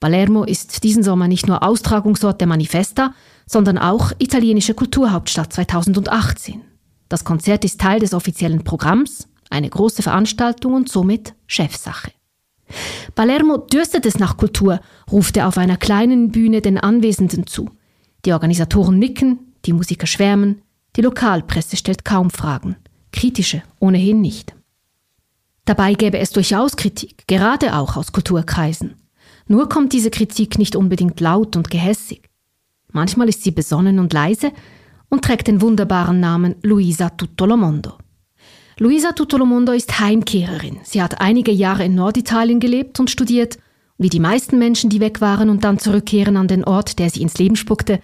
Palermo 0.01 0.43
ist 0.43 0.83
diesen 0.83 1.01
Sommer 1.01 1.29
nicht 1.29 1.47
nur 1.47 1.63
Austragungsort 1.63 2.41
der 2.41 2.47
Manifesta, 2.47 3.13
sondern 3.45 3.77
auch 3.77 4.11
italienische 4.19 4.73
Kulturhauptstadt 4.73 5.53
2018. 5.53 6.61
Das 7.07 7.23
Konzert 7.23 7.63
ist 7.63 7.79
Teil 7.79 8.01
des 8.01 8.13
offiziellen 8.13 8.65
Programms, 8.65 9.29
eine 9.49 9.69
große 9.69 10.01
Veranstaltung 10.01 10.73
und 10.73 10.89
somit 10.89 11.35
Chefsache. 11.47 12.11
Palermo 13.15 13.57
dürstet 13.57 14.05
es 14.05 14.19
nach 14.19 14.37
Kultur, 14.37 14.79
ruft 15.11 15.37
er 15.37 15.47
auf 15.47 15.57
einer 15.57 15.77
kleinen 15.77 16.31
Bühne 16.31 16.61
den 16.61 16.77
Anwesenden 16.77 17.47
zu. 17.47 17.69
Die 18.25 18.33
Organisatoren 18.33 18.99
nicken, 18.99 19.39
die 19.65 19.73
Musiker 19.73 20.07
schwärmen, 20.07 20.61
die 20.95 21.01
Lokalpresse 21.01 21.77
stellt 21.77 22.05
kaum 22.05 22.29
Fragen, 22.29 22.75
kritische 23.11 23.63
ohnehin 23.79 24.21
nicht. 24.21 24.53
Dabei 25.65 25.93
gäbe 25.93 26.19
es 26.19 26.31
durchaus 26.31 26.75
Kritik, 26.75 27.27
gerade 27.27 27.75
auch 27.75 27.95
aus 27.95 28.11
Kulturkreisen. 28.11 28.95
Nur 29.47 29.69
kommt 29.69 29.93
diese 29.93 30.09
Kritik 30.09 30.57
nicht 30.57 30.75
unbedingt 30.75 31.19
laut 31.19 31.55
und 31.55 31.69
gehässig. 31.69 32.29
Manchmal 32.91 33.29
ist 33.29 33.43
sie 33.43 33.51
besonnen 33.51 33.99
und 33.99 34.13
leise 34.13 34.51
und 35.09 35.23
trägt 35.23 35.47
den 35.47 35.61
wunderbaren 35.61 36.19
Namen 36.19 36.55
Luisa 36.63 37.09
Tuttolomondo. 37.09 37.97
Luisa 38.79 39.11
Tuttolomondo 39.11 39.71
ist 39.71 39.99
Heimkehrerin. 39.99 40.79
Sie 40.83 41.01
hat 41.01 41.21
einige 41.21 41.51
Jahre 41.51 41.85
in 41.85 41.95
Norditalien 41.95 42.59
gelebt 42.59 42.99
und 42.99 43.11
studiert. 43.11 43.57
Wie 43.97 44.09
die 44.09 44.19
meisten 44.19 44.57
Menschen, 44.57 44.89
die 44.89 44.99
weg 44.99 45.21
waren 45.21 45.49
und 45.49 45.63
dann 45.63 45.77
zurückkehren 45.77 46.37
an 46.37 46.47
den 46.47 46.63
Ort, 46.63 46.97
der 46.97 47.09
sie 47.09 47.21
ins 47.21 47.37
Leben 47.37 47.55
spuckte, 47.55 47.99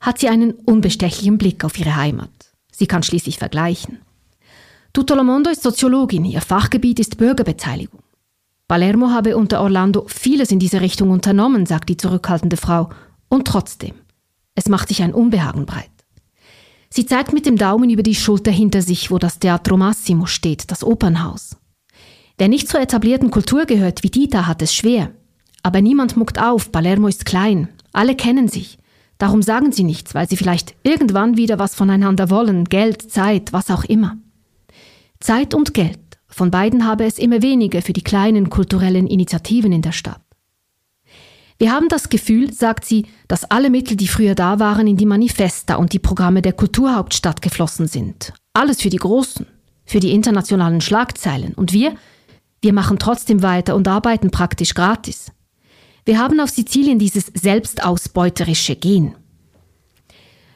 hat 0.00 0.18
sie 0.18 0.28
einen 0.28 0.52
unbestechlichen 0.52 1.38
Blick 1.38 1.64
auf 1.64 1.78
ihre 1.78 1.96
Heimat. 1.96 2.30
Sie 2.72 2.86
kann 2.86 3.02
schließlich 3.02 3.38
vergleichen. 3.38 3.98
Tutolomondo 4.92 5.50
ist 5.50 5.62
Soziologin, 5.62 6.24
ihr 6.24 6.40
Fachgebiet 6.40 6.98
ist 6.98 7.18
Bürgerbeteiligung. 7.18 8.00
Palermo 8.66 9.10
habe 9.10 9.36
unter 9.36 9.60
Orlando 9.62 10.04
vieles 10.08 10.50
in 10.50 10.58
diese 10.58 10.80
Richtung 10.80 11.10
unternommen, 11.10 11.66
sagt 11.66 11.88
die 11.88 11.96
zurückhaltende 11.96 12.56
Frau, 12.56 12.90
und 13.28 13.46
trotzdem, 13.46 13.94
es 14.54 14.68
macht 14.68 14.88
sich 14.88 15.02
ein 15.02 15.14
Unbehagen 15.14 15.66
breit. 15.66 15.90
Sie 16.90 17.06
zeigt 17.06 17.32
mit 17.32 17.46
dem 17.46 17.56
Daumen 17.56 17.90
über 17.90 18.02
die 18.02 18.14
Schulter 18.14 18.50
hinter 18.50 18.82
sich, 18.82 19.10
wo 19.10 19.18
das 19.18 19.38
Teatro 19.38 19.76
Massimo 19.76 20.26
steht, 20.26 20.70
das 20.70 20.82
Opernhaus. 20.82 21.56
Wer 22.38 22.48
nicht 22.48 22.68
zur 22.68 22.80
etablierten 22.80 23.30
Kultur 23.30 23.66
gehört 23.66 24.02
wie 24.02 24.10
Dieter, 24.10 24.46
hat 24.46 24.62
es 24.62 24.74
schwer. 24.74 25.10
Aber 25.62 25.82
niemand 25.82 26.16
muckt 26.16 26.40
auf, 26.40 26.72
Palermo 26.72 27.08
ist 27.08 27.26
klein, 27.26 27.68
alle 27.92 28.14
kennen 28.14 28.48
sich. 28.48 28.78
Darum 29.18 29.42
sagen 29.42 29.72
sie 29.72 29.82
nichts, 29.82 30.14
weil 30.14 30.28
sie 30.28 30.36
vielleicht 30.36 30.76
irgendwann 30.84 31.36
wieder 31.36 31.58
was 31.58 31.74
voneinander 31.74 32.30
wollen, 32.30 32.64
Geld, 32.64 33.10
Zeit, 33.10 33.52
was 33.52 33.70
auch 33.70 33.84
immer. 33.84 34.16
Zeit 35.18 35.54
und 35.54 35.74
Geld, 35.74 35.98
von 36.28 36.52
beiden 36.52 36.86
habe 36.86 37.04
es 37.04 37.18
immer 37.18 37.42
weniger 37.42 37.82
für 37.82 37.92
die 37.92 38.04
kleinen 38.04 38.48
kulturellen 38.48 39.08
Initiativen 39.08 39.72
in 39.72 39.82
der 39.82 39.92
Stadt. 39.92 40.20
Wir 41.58 41.72
haben 41.72 41.88
das 41.88 42.08
Gefühl, 42.08 42.52
sagt 42.52 42.84
sie, 42.84 43.06
dass 43.26 43.50
alle 43.50 43.68
Mittel, 43.68 43.96
die 43.96 44.06
früher 44.06 44.36
da 44.36 44.60
waren, 44.60 44.86
in 44.86 44.96
die 44.96 45.06
Manifesta 45.06 45.74
und 45.74 45.92
die 45.92 45.98
Programme 45.98 46.40
der 46.40 46.52
Kulturhauptstadt 46.52 47.42
geflossen 47.42 47.88
sind. 47.88 48.32
Alles 48.52 48.80
für 48.80 48.90
die 48.90 48.96
Großen, 48.96 49.44
für 49.84 49.98
die 49.98 50.12
internationalen 50.12 50.80
Schlagzeilen. 50.80 51.54
Und 51.54 51.72
wir, 51.72 51.94
wir 52.62 52.72
machen 52.72 53.00
trotzdem 53.00 53.42
weiter 53.42 53.74
und 53.74 53.88
arbeiten 53.88 54.30
praktisch 54.30 54.74
gratis. 54.74 55.32
Wir 56.04 56.20
haben 56.20 56.38
auf 56.38 56.50
Sizilien 56.50 57.00
dieses 57.00 57.26
selbstausbeuterische 57.34 58.76
Gen. 58.76 59.16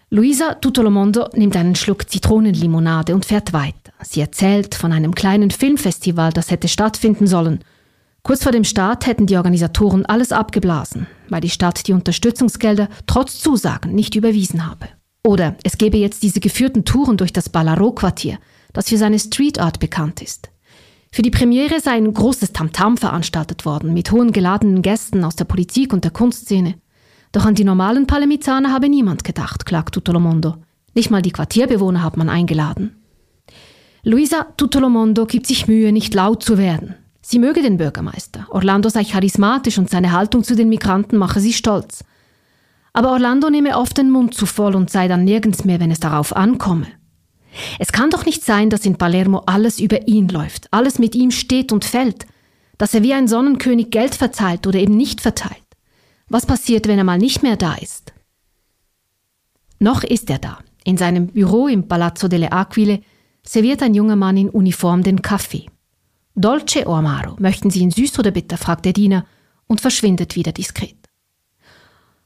Luisa 0.08 0.54
Tutolomondo 0.54 1.28
nimmt 1.34 1.56
einen 1.56 1.74
Schluck 1.74 2.08
Zitronenlimonade 2.08 3.14
und 3.14 3.26
fährt 3.26 3.52
weiter. 3.52 3.92
Sie 4.02 4.20
erzählt 4.20 4.74
von 4.76 4.92
einem 4.92 5.14
kleinen 5.14 5.50
Filmfestival, 5.50 6.32
das 6.32 6.50
hätte 6.50 6.68
stattfinden 6.68 7.26
sollen. 7.26 7.64
Kurz 8.24 8.44
vor 8.44 8.52
dem 8.52 8.62
Start 8.62 9.06
hätten 9.06 9.26
die 9.26 9.36
Organisatoren 9.36 10.06
alles 10.06 10.30
abgeblasen, 10.30 11.08
weil 11.28 11.40
die 11.40 11.50
Stadt 11.50 11.88
die 11.88 11.92
Unterstützungsgelder 11.92 12.88
trotz 13.06 13.40
Zusagen 13.40 13.94
nicht 13.94 14.14
überwiesen 14.14 14.64
habe. 14.64 14.88
Oder 15.24 15.56
es 15.64 15.76
gäbe 15.76 15.96
jetzt 15.96 16.22
diese 16.22 16.38
geführten 16.38 16.84
Touren 16.84 17.16
durch 17.16 17.32
das 17.32 17.48
Ballaro-Quartier, 17.48 18.38
das 18.72 18.88
für 18.88 18.96
seine 18.96 19.18
Street 19.18 19.58
Art 19.58 19.80
bekannt 19.80 20.22
ist. 20.22 20.50
Für 21.10 21.22
die 21.22 21.30
Premiere 21.30 21.80
sei 21.80 21.92
ein 21.92 22.14
großes 22.14 22.52
Tamtam 22.52 22.96
veranstaltet 22.96 23.66
worden, 23.66 23.92
mit 23.92 24.12
hohen 24.12 24.32
geladenen 24.32 24.82
Gästen 24.82 25.24
aus 25.24 25.34
der 25.34 25.44
Politik 25.44 25.92
und 25.92 26.04
der 26.04 26.12
Kunstszene. 26.12 26.76
Doch 27.32 27.44
an 27.44 27.56
die 27.56 27.64
normalen 27.64 28.06
Palemizzaner 28.06 28.72
habe 28.72 28.88
niemand 28.88 29.24
gedacht, 29.24 29.66
klagt 29.66 29.94
Tutolomondo. 29.94 30.56
Nicht 30.94 31.10
mal 31.10 31.22
die 31.22 31.32
Quartierbewohner 31.32 32.02
hat 32.02 32.16
man 32.16 32.28
eingeladen. 32.28 33.02
Luisa 34.04 34.44
Tutolomondo 34.56 35.26
gibt 35.26 35.46
sich 35.46 35.66
Mühe, 35.66 35.92
nicht 35.92 36.14
laut 36.14 36.42
zu 36.42 36.56
werden. 36.56 36.94
Sie 37.22 37.38
möge 37.38 37.62
den 37.62 37.78
Bürgermeister. 37.78 38.46
Orlando 38.50 38.88
sei 38.88 39.04
charismatisch 39.04 39.78
und 39.78 39.88
seine 39.88 40.12
Haltung 40.12 40.42
zu 40.42 40.56
den 40.56 40.68
Migranten 40.68 41.16
mache 41.16 41.40
sie 41.40 41.52
stolz. 41.52 42.04
Aber 42.92 43.12
Orlando 43.12 43.48
nehme 43.48 43.78
oft 43.78 43.96
den 43.96 44.10
Mund 44.10 44.34
zu 44.34 44.44
voll 44.44 44.74
und 44.74 44.90
sei 44.90 45.08
dann 45.08 45.24
nirgends 45.24 45.64
mehr, 45.64 45.80
wenn 45.80 45.92
es 45.92 46.00
darauf 46.00 46.34
ankomme. 46.36 46.88
Es 47.78 47.92
kann 47.92 48.10
doch 48.10 48.26
nicht 48.26 48.44
sein, 48.44 48.70
dass 48.70 48.84
in 48.84 48.96
Palermo 48.96 49.42
alles 49.46 49.78
über 49.78 50.08
ihn 50.08 50.28
läuft, 50.28 50.72
alles 50.72 50.98
mit 50.98 51.14
ihm 51.14 51.30
steht 51.30 51.70
und 51.70 51.84
fällt, 51.84 52.26
dass 52.76 52.94
er 52.94 53.02
wie 53.02 53.14
ein 53.14 53.28
Sonnenkönig 53.28 53.90
Geld 53.90 54.14
verteilt 54.14 54.66
oder 54.66 54.78
eben 54.78 54.96
nicht 54.96 55.20
verteilt. 55.20 55.62
Was 56.28 56.46
passiert, 56.46 56.88
wenn 56.88 56.98
er 56.98 57.04
mal 57.04 57.18
nicht 57.18 57.42
mehr 57.42 57.56
da 57.56 57.74
ist? 57.74 58.12
Noch 59.78 60.02
ist 60.02 60.30
er 60.30 60.38
da. 60.38 60.58
In 60.84 60.96
seinem 60.96 61.28
Büro 61.28 61.68
im 61.68 61.88
Palazzo 61.88 62.28
delle 62.28 62.52
Aquile 62.52 63.02
serviert 63.46 63.82
ein 63.82 63.94
junger 63.94 64.16
Mann 64.16 64.36
in 64.36 64.48
Uniform 64.48 65.02
den 65.02 65.22
Kaffee. 65.22 65.66
Dolce 66.34 66.86
o 66.86 66.94
amaro, 66.94 67.36
möchten 67.38 67.70
Sie 67.70 67.80
ihn 67.80 67.90
süß 67.90 68.18
oder 68.18 68.30
bitter, 68.30 68.56
fragt 68.56 68.84
der 68.84 68.92
Diener 68.92 69.26
und 69.66 69.80
verschwindet 69.80 70.34
wieder 70.34 70.52
diskret. 70.52 70.96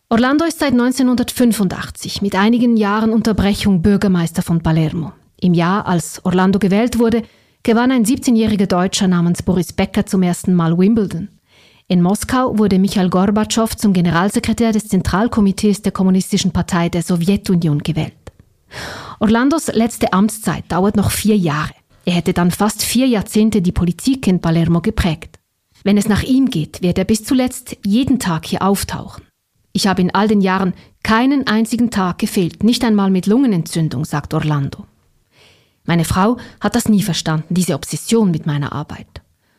Orlando 0.08 0.44
ist 0.44 0.60
seit 0.60 0.72
1985 0.72 2.22
mit 2.22 2.36
einigen 2.36 2.76
Jahren 2.76 3.10
Unterbrechung 3.10 3.82
Bürgermeister 3.82 4.42
von 4.42 4.62
Palermo. 4.62 5.12
Im 5.40 5.52
Jahr, 5.52 5.86
als 5.86 6.24
Orlando 6.24 6.60
gewählt 6.60 7.00
wurde, 7.00 7.24
gewann 7.64 7.90
ein 7.90 8.04
17-jähriger 8.04 8.66
Deutscher 8.66 9.08
namens 9.08 9.42
Boris 9.42 9.72
Becker 9.72 10.06
zum 10.06 10.22
ersten 10.22 10.54
Mal 10.54 10.78
Wimbledon. 10.78 11.28
In 11.88 12.02
Moskau 12.02 12.56
wurde 12.56 12.78
Michael 12.78 13.10
Gorbatschow 13.10 13.76
zum 13.76 13.92
Generalsekretär 13.92 14.72
des 14.72 14.86
Zentralkomitees 14.86 15.82
der 15.82 15.92
Kommunistischen 15.92 16.52
Partei 16.52 16.88
der 16.88 17.02
Sowjetunion 17.02 17.80
gewählt. 17.80 18.12
Orlandos 19.18 19.66
letzte 19.72 20.12
Amtszeit 20.12 20.64
dauert 20.68 20.96
noch 20.96 21.10
vier 21.10 21.36
Jahre. 21.36 21.74
Er 22.06 22.12
hätte 22.12 22.32
dann 22.32 22.52
fast 22.52 22.82
vier 22.82 23.08
Jahrzehnte 23.08 23.60
die 23.60 23.72
Politik 23.72 24.28
in 24.28 24.40
Palermo 24.40 24.80
geprägt. 24.80 25.40
Wenn 25.82 25.98
es 25.98 26.08
nach 26.08 26.22
ihm 26.22 26.48
geht, 26.48 26.80
wird 26.80 26.98
er 26.98 27.04
bis 27.04 27.24
zuletzt 27.24 27.76
jeden 27.84 28.20
Tag 28.20 28.46
hier 28.46 28.62
auftauchen. 28.62 29.24
Ich 29.72 29.88
habe 29.88 30.02
in 30.02 30.14
all 30.14 30.28
den 30.28 30.40
Jahren 30.40 30.72
keinen 31.02 31.46
einzigen 31.48 31.90
Tag 31.90 32.18
gefehlt, 32.18 32.62
nicht 32.62 32.84
einmal 32.84 33.10
mit 33.10 33.26
Lungenentzündung, 33.26 34.04
sagt 34.04 34.34
Orlando. 34.34 34.86
Meine 35.84 36.04
Frau 36.04 36.38
hat 36.60 36.76
das 36.76 36.88
nie 36.88 37.02
verstanden, 37.02 37.54
diese 37.54 37.74
Obsession 37.74 38.30
mit 38.30 38.46
meiner 38.46 38.72
Arbeit. 38.72 39.06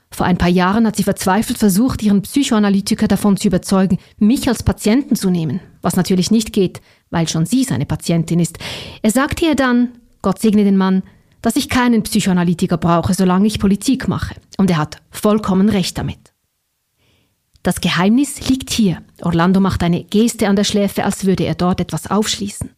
Vor 0.09 0.25
ein 0.25 0.37
paar 0.37 0.49
Jahren 0.49 0.87
hat 0.87 0.95
sie 0.95 1.03
verzweifelt 1.03 1.57
versucht, 1.57 2.01
ihren 2.01 2.21
Psychoanalytiker 2.21 3.09
davon 3.09 3.35
zu 3.35 3.49
überzeugen, 3.49 3.99
mich 4.19 4.47
als 4.47 4.63
Patienten 4.63 5.17
zu 5.17 5.29
nehmen, 5.29 5.59
was 5.81 5.97
natürlich 5.97 6.31
nicht 6.31 6.53
geht, 6.53 6.81
weil 7.09 7.27
schon 7.27 7.45
sie 7.45 7.65
seine 7.65 7.85
Patientin 7.85 8.39
ist. 8.39 8.57
Er 9.01 9.11
sagte 9.11 9.45
ihr 9.45 9.55
dann, 9.55 9.89
Gott 10.21 10.39
segne 10.39 10.63
den 10.63 10.77
Mann, 10.77 11.03
dass 11.41 11.55
ich 11.55 11.69
keinen 11.69 12.03
Psychoanalytiker 12.03 12.77
brauche, 12.77 13.13
solange 13.13 13.47
ich 13.47 13.59
Politik 13.59 14.07
mache. 14.07 14.35
Und 14.57 14.69
er 14.69 14.77
hat 14.77 15.01
vollkommen 15.11 15.69
recht 15.69 15.97
damit. 15.97 16.33
Das 17.63 17.81
Geheimnis 17.81 18.47
liegt 18.47 18.71
hier. 18.71 19.01
Orlando 19.21 19.59
macht 19.59 19.83
eine 19.83 20.03
Geste 20.03 20.47
an 20.47 20.55
der 20.55 20.63
Schläfe, 20.63 21.03
als 21.03 21.25
würde 21.25 21.43
er 21.43 21.55
dort 21.55 21.81
etwas 21.81 22.09
aufschließen. 22.09 22.69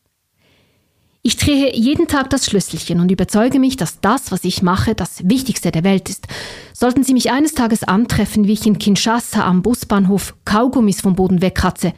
Ich 1.22 1.36
drehe 1.36 1.76
jeden 1.76 2.08
Tag 2.08 2.30
das 2.30 2.46
Schlüsselchen 2.46 3.02
und 3.02 3.12
überzeuge 3.12 3.60
mich, 3.60 3.76
dass 3.76 4.00
das, 4.00 4.32
was 4.32 4.46
ich 4.46 4.62
mache, 4.62 4.96
das 4.96 5.28
Wichtigste 5.28 5.70
der 5.70 5.84
Welt 5.84 6.10
ist. 6.10 6.28
Sollten 6.74 7.04
Sie 7.04 7.14
mich 7.14 7.30
eines 7.30 7.54
Tages 7.54 7.84
antreffen, 7.84 8.48
wie 8.48 8.54
ich 8.54 8.66
in 8.66 8.80
Kinshasa 8.80 9.44
am 9.44 9.62
Busbahnhof 9.62 10.36
Kaugummis 10.46 11.02
vom 11.02 11.16
Boden 11.16 11.42
wegkratze, 11.42 11.94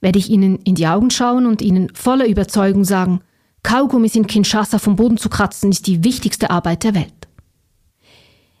werde 0.00 0.20
ich 0.20 0.30
Ihnen 0.30 0.56
in 0.62 0.76
die 0.76 0.86
Augen 0.86 1.10
schauen 1.10 1.46
und 1.46 1.62
Ihnen 1.62 1.92
voller 1.94 2.26
Überzeugung 2.26 2.84
sagen, 2.84 3.20
Kaugummis 3.62 4.14
in 4.14 4.26
Kinshasa 4.26 4.78
vom 4.78 4.96
Boden 4.96 5.18
zu 5.18 5.28
kratzen 5.28 5.70
ist 5.70 5.86
die 5.86 6.02
wichtigste 6.02 6.50
Arbeit 6.50 6.84
der 6.84 6.94
Welt. 6.94 7.28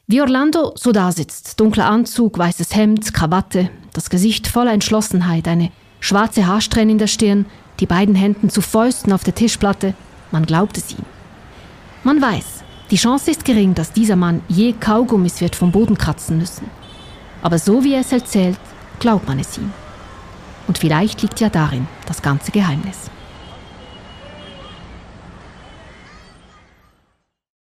Wie 0.06 0.20
Orlando 0.20 0.72
so 0.76 0.92
da 0.92 1.12
sitzt, 1.12 1.58
dunkler 1.60 1.86
Anzug, 1.86 2.36
weißes 2.36 2.74
Hemd, 2.74 3.14
Krawatte, 3.14 3.70
das 3.92 4.10
Gesicht 4.10 4.46
voller 4.46 4.72
Entschlossenheit, 4.72 5.46
eine 5.48 5.70
schwarze 6.00 6.46
Haarsträhne 6.46 6.92
in 6.92 6.98
der 6.98 7.06
Stirn, 7.06 7.46
die 7.78 7.86
beiden 7.86 8.14
Händen 8.14 8.50
zu 8.50 8.60
Fäusten 8.60 9.12
auf 9.12 9.24
der 9.24 9.34
Tischplatte, 9.34 9.94
man 10.32 10.46
glaubt 10.46 10.76
es 10.76 10.90
ihm. 10.92 11.04
Man 12.04 12.20
weiß, 12.20 12.64
die 12.90 12.96
Chance 12.96 13.30
ist 13.30 13.44
gering, 13.44 13.74
dass 13.74 13.92
dieser 13.92 14.16
Mann 14.16 14.42
je 14.48 14.72
Kaugummis 14.72 15.40
wird 15.40 15.54
vom 15.54 15.70
Boden 15.70 15.96
kratzen 15.96 16.38
müssen. 16.38 16.66
Aber 17.40 17.58
so 17.58 17.84
wie 17.84 17.94
er 17.94 18.00
es 18.00 18.12
erzählt, 18.12 18.58
glaubt 18.98 19.28
man 19.28 19.38
es 19.38 19.56
ihm. 19.56 19.72
Und 20.66 20.78
vielleicht 20.78 21.22
liegt 21.22 21.40
ja 21.40 21.48
darin 21.48 21.86
das 22.06 22.20
ganze 22.20 22.50
Geheimnis. 22.50 23.10